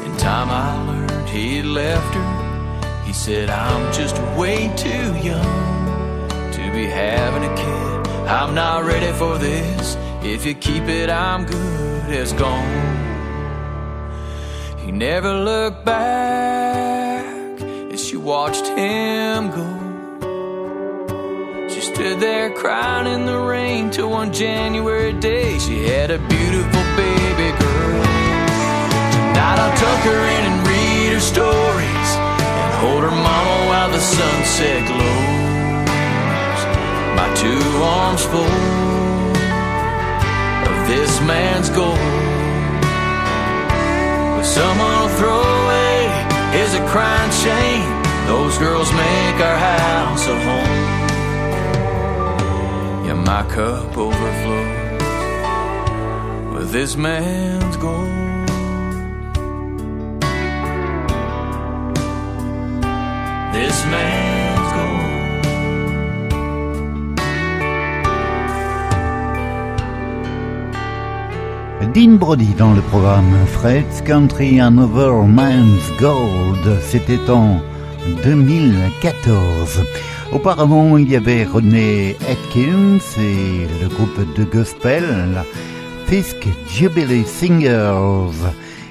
In 0.04 0.14
time, 0.18 0.50
I 0.50 0.68
learned 0.88 1.28
he'd 1.30 1.64
left 1.64 2.14
her. 2.14 3.02
He 3.06 3.14
said, 3.14 3.48
"I'm 3.48 3.90
just 3.90 4.20
way 4.36 4.70
too 4.76 5.08
young 5.30 6.28
to 6.56 6.62
be 6.76 6.84
having 6.84 7.44
a 7.50 7.54
kid. 7.56 8.28
I'm 8.28 8.54
not 8.54 8.84
ready 8.84 9.12
for 9.12 9.38
this. 9.38 9.96
If 10.22 10.44
you 10.44 10.52
keep 10.52 10.84
it, 11.00 11.08
I'm 11.08 11.46
good 11.46 12.10
as 12.10 12.34
gone." 12.34 12.91
He 14.84 14.90
never 14.90 15.32
looked 15.32 15.84
back 15.84 17.24
as 17.92 18.04
she 18.04 18.16
watched 18.16 18.66
him 18.66 19.50
go. 19.52 19.68
She 21.68 21.80
stood 21.80 22.18
there 22.18 22.50
crying 22.50 23.06
in 23.06 23.24
the 23.24 23.38
rain 23.38 23.90
till 23.92 24.10
one 24.10 24.32
January 24.32 25.12
day 25.12 25.56
she 25.60 25.84
had 25.84 26.10
a 26.10 26.18
beautiful 26.18 26.82
baby 26.96 27.50
girl. 27.62 28.02
Tonight 29.14 29.58
I'll 29.62 29.76
tuck 29.76 30.00
her 30.10 30.22
in 30.36 30.44
and 30.50 30.66
read 30.66 31.12
her 31.14 31.20
stories 31.20 32.10
and 32.58 32.74
hold 32.82 33.04
her 33.04 33.16
mama 33.28 33.66
while 33.70 33.90
the 33.90 34.00
sunset 34.00 34.84
glows. 34.88 36.60
My 37.14 37.28
two 37.36 37.62
arms 37.84 38.24
full 38.24 38.58
of 40.70 40.88
this 40.88 41.20
man's 41.20 41.70
gold. 41.70 42.31
But 44.42 44.48
someone 44.48 45.02
will 45.02 45.08
throw 45.20 45.40
away 45.40 46.10
is 46.62 46.74
a 46.74 46.84
crying 46.88 47.30
shame. 47.30 48.02
Those 48.26 48.58
girls 48.58 48.90
make 48.92 49.40
our 49.40 49.56
house 49.56 50.26
a 50.26 50.34
home. 50.34 50.78
Yeah, 53.06 53.14
my 53.24 53.44
cup 53.48 53.96
overflows 53.96 55.02
with 56.54 56.72
this 56.72 56.96
man's 56.96 57.76
gold. 57.76 58.08
This 63.54 63.84
man's 63.84 64.31
Dean 71.94 72.16
Brody 72.16 72.54
dans 72.56 72.72
le 72.72 72.80
programme 72.80 73.34
Fred's 73.46 74.00
Country 74.00 74.60
Another 74.60 75.24
Man's 75.24 75.92
Gold. 76.00 76.80
C'était 76.80 77.28
en 77.28 77.60
2014. 78.24 79.82
Auparavant, 80.32 80.96
il 80.96 81.10
y 81.10 81.16
avait 81.16 81.44
René 81.44 82.16
Atkins 82.30 82.98
et 83.20 83.66
le 83.82 83.88
groupe 83.88 84.34
de 84.34 84.44
gospel 84.44 85.04
Fisk 86.06 86.48
Jubilee 86.66 87.26
Singers. 87.26 88.38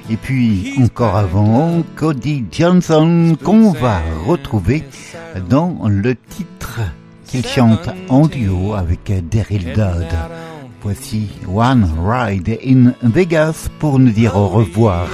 Et 0.08 0.16
puis 0.16 0.72
encore 0.80 1.16
avant, 1.16 1.82
Cody 1.96 2.44
Johnson 2.52 3.36
qu'on 3.42 3.72
va 3.72 4.00
retrouver 4.26 4.84
dans 5.48 5.76
le 5.88 6.14
titre 6.14 6.78
qu'il 7.26 7.44
chante 7.44 7.88
en 8.08 8.28
duo 8.28 8.74
avec 8.74 9.12
Daryl 9.28 9.72
Dodd. 9.72 10.51
Voici 10.82 11.28
One 11.46 11.86
Ride 11.96 12.58
in 12.64 12.94
Vegas 13.02 13.68
pour 13.78 14.00
nous 14.00 14.10
dire 14.10 14.36
au 14.36 14.48
revoir. 14.48 15.08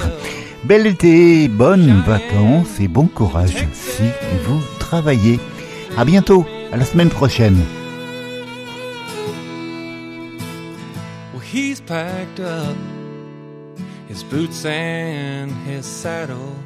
Bel 0.64 0.86
été, 0.86 1.46
bonnes 1.46 2.02
vacances 2.06 2.80
et 2.80 2.88
bon 2.88 3.06
courage 3.06 3.66
si 3.74 4.04
vous 4.46 4.60
travaillez. 4.78 5.38
À 5.98 6.06
bientôt, 6.06 6.46
à 6.72 6.78
la 6.78 6.84
semaine 6.86 7.10
prochaine. 7.10 7.60
Well, 11.34 11.42
he's 11.42 11.80
packed 11.82 12.40
up 12.40 12.76
his 14.08 14.24
boots 14.24 14.64
and 14.64 15.50
his 15.66 15.84
saddle. 15.84 16.56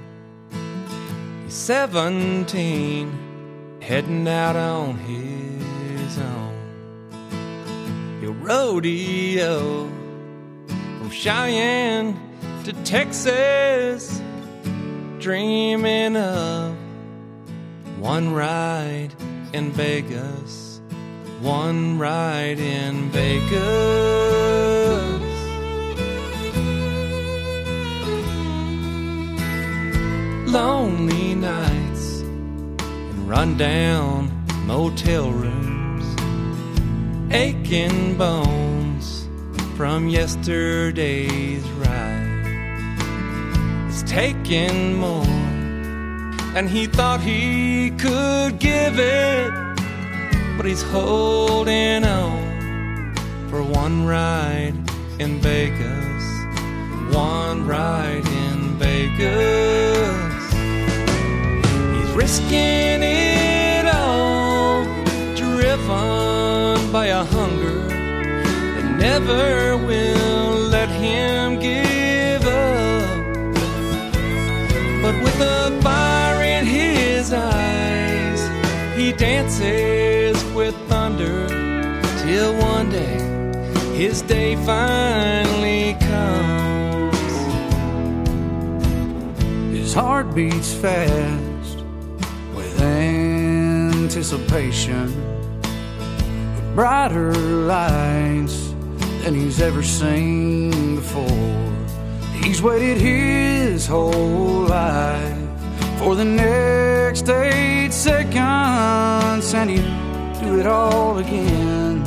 He's 1.44 1.55
17, 1.55 3.09
heading 3.80 4.28
out 4.28 4.55
on 4.55 4.96
his 4.96 6.18
own. 6.18 6.51
He'll 8.22 8.34
rodeo 8.34 9.88
from 10.68 11.10
Cheyenne 11.10 12.16
to 12.62 12.72
Texas, 12.84 14.22
dreaming 15.18 16.14
of 16.16 16.76
one 17.98 18.32
ride 18.32 19.12
in 19.52 19.72
Vegas, 19.72 20.80
one 21.40 21.98
ride 21.98 22.60
in 22.60 23.10
Vegas. 23.10 23.50
Lonely 30.48 31.34
nights 31.34 32.20
in 32.20 33.26
rundown 33.26 34.30
motel 34.64 35.32
rooms, 35.32 35.61
aching 37.33 38.16
bones 38.18 39.26
from 39.76 40.09
yesterday's 40.09 41.62
ride. 41.70 42.93
It's 43.89 44.03
taking 44.03 44.95
more 44.95 45.24
than 46.53 46.68
he 46.68 46.87
thought 46.87 47.20
he 47.22 47.91
could 47.93 48.59
give 48.59 48.99
it, 48.99 49.51
but 50.59 50.66
he's 50.66 50.83
holding 50.83 52.05
on 52.05 53.14
for 53.49 53.62
one 53.62 54.07
ride 54.07 54.74
in 55.18 55.41
Vegas, 55.41 56.24
one 57.14 57.66
ride 57.66 58.26
in 58.26 58.76
Vegas. 58.78 60.53
He's 61.97 62.11
risking 62.14 63.03
it 63.03 63.87
all, 63.87 64.85
driven 65.35 66.21
by 66.93 67.07
a 67.07 67.24
hunger 67.24 67.88
that 67.88 68.84
never 68.99 69.78
will 69.78 70.59
let 70.68 70.90
him 70.90 71.59
give 71.59 72.45
up. 72.45 73.24
But 75.01 75.14
with 75.24 75.40
a 75.40 75.80
fire 75.80 76.43
in 76.43 76.66
his 76.66 77.32
eyes, 77.32 78.47
he 78.95 79.14
dances 79.14 80.45
with 80.53 80.74
thunder 80.90 81.49
till 82.26 82.55
one 82.59 82.90
day 82.90 83.22
his 83.97 84.20
day 84.20 84.57
finally 84.66 85.95
comes. 85.95 87.16
His 89.74 89.95
heart 89.95 90.34
beats 90.34 90.74
fast 90.74 91.78
with 92.55 92.78
anticipation, 92.82 95.32
brighter 96.74 97.34
lights 97.34 98.74
than 99.22 99.34
he's 99.34 99.60
ever 99.60 99.82
seen 99.82 100.96
before. 100.96 101.72
He's 102.42 102.62
waited 102.62 102.98
his 102.98 103.86
whole 103.86 104.66
life 104.66 105.38
for 105.98 106.14
the 106.16 106.24
next 106.24 107.28
eight 107.28 107.92
seconds, 107.92 109.54
and 109.54 109.70
he'd 109.70 110.40
do 110.40 110.58
it 110.58 110.66
all 110.66 111.18
again 111.18 112.04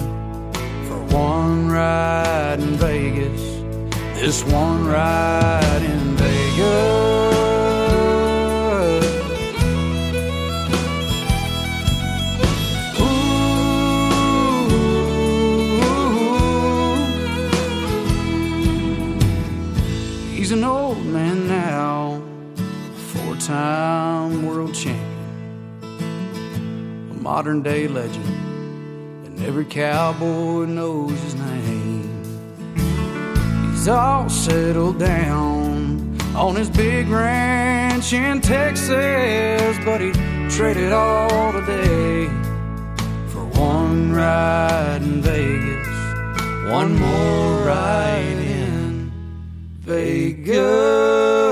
for 0.87 0.99
one 1.15 1.69
ride 1.69 2.59
in 2.59 2.75
Vegas. 2.75 3.41
This 4.19 4.43
one 4.45 4.87
ride 4.87 5.83
in 5.83 6.17
Vegas. 6.17 7.44
Modern 27.45 27.61
day 27.61 27.87
legend, 27.87 28.25
and 29.23 29.39
every 29.45 29.65
cowboy 29.65 30.65
knows 30.65 31.11
his 31.21 31.35
name. 31.35 32.73
He's 33.69 33.87
all 33.87 34.27
settled 34.27 34.97
down 34.97 36.17
on 36.35 36.55
his 36.55 36.71
big 36.71 37.07
ranch 37.07 38.13
in 38.13 38.41
Texas, 38.41 39.77
but 39.85 40.01
he 40.01 40.11
traded 40.49 40.91
all 40.91 41.51
today 41.51 42.25
for 43.27 43.45
one 43.59 44.11
ride 44.11 45.03
in 45.03 45.21
Vegas, 45.21 45.87
one 46.71 46.97
more 46.97 47.63
ride 47.63 48.39
in 48.39 49.11
Vegas. 49.81 51.44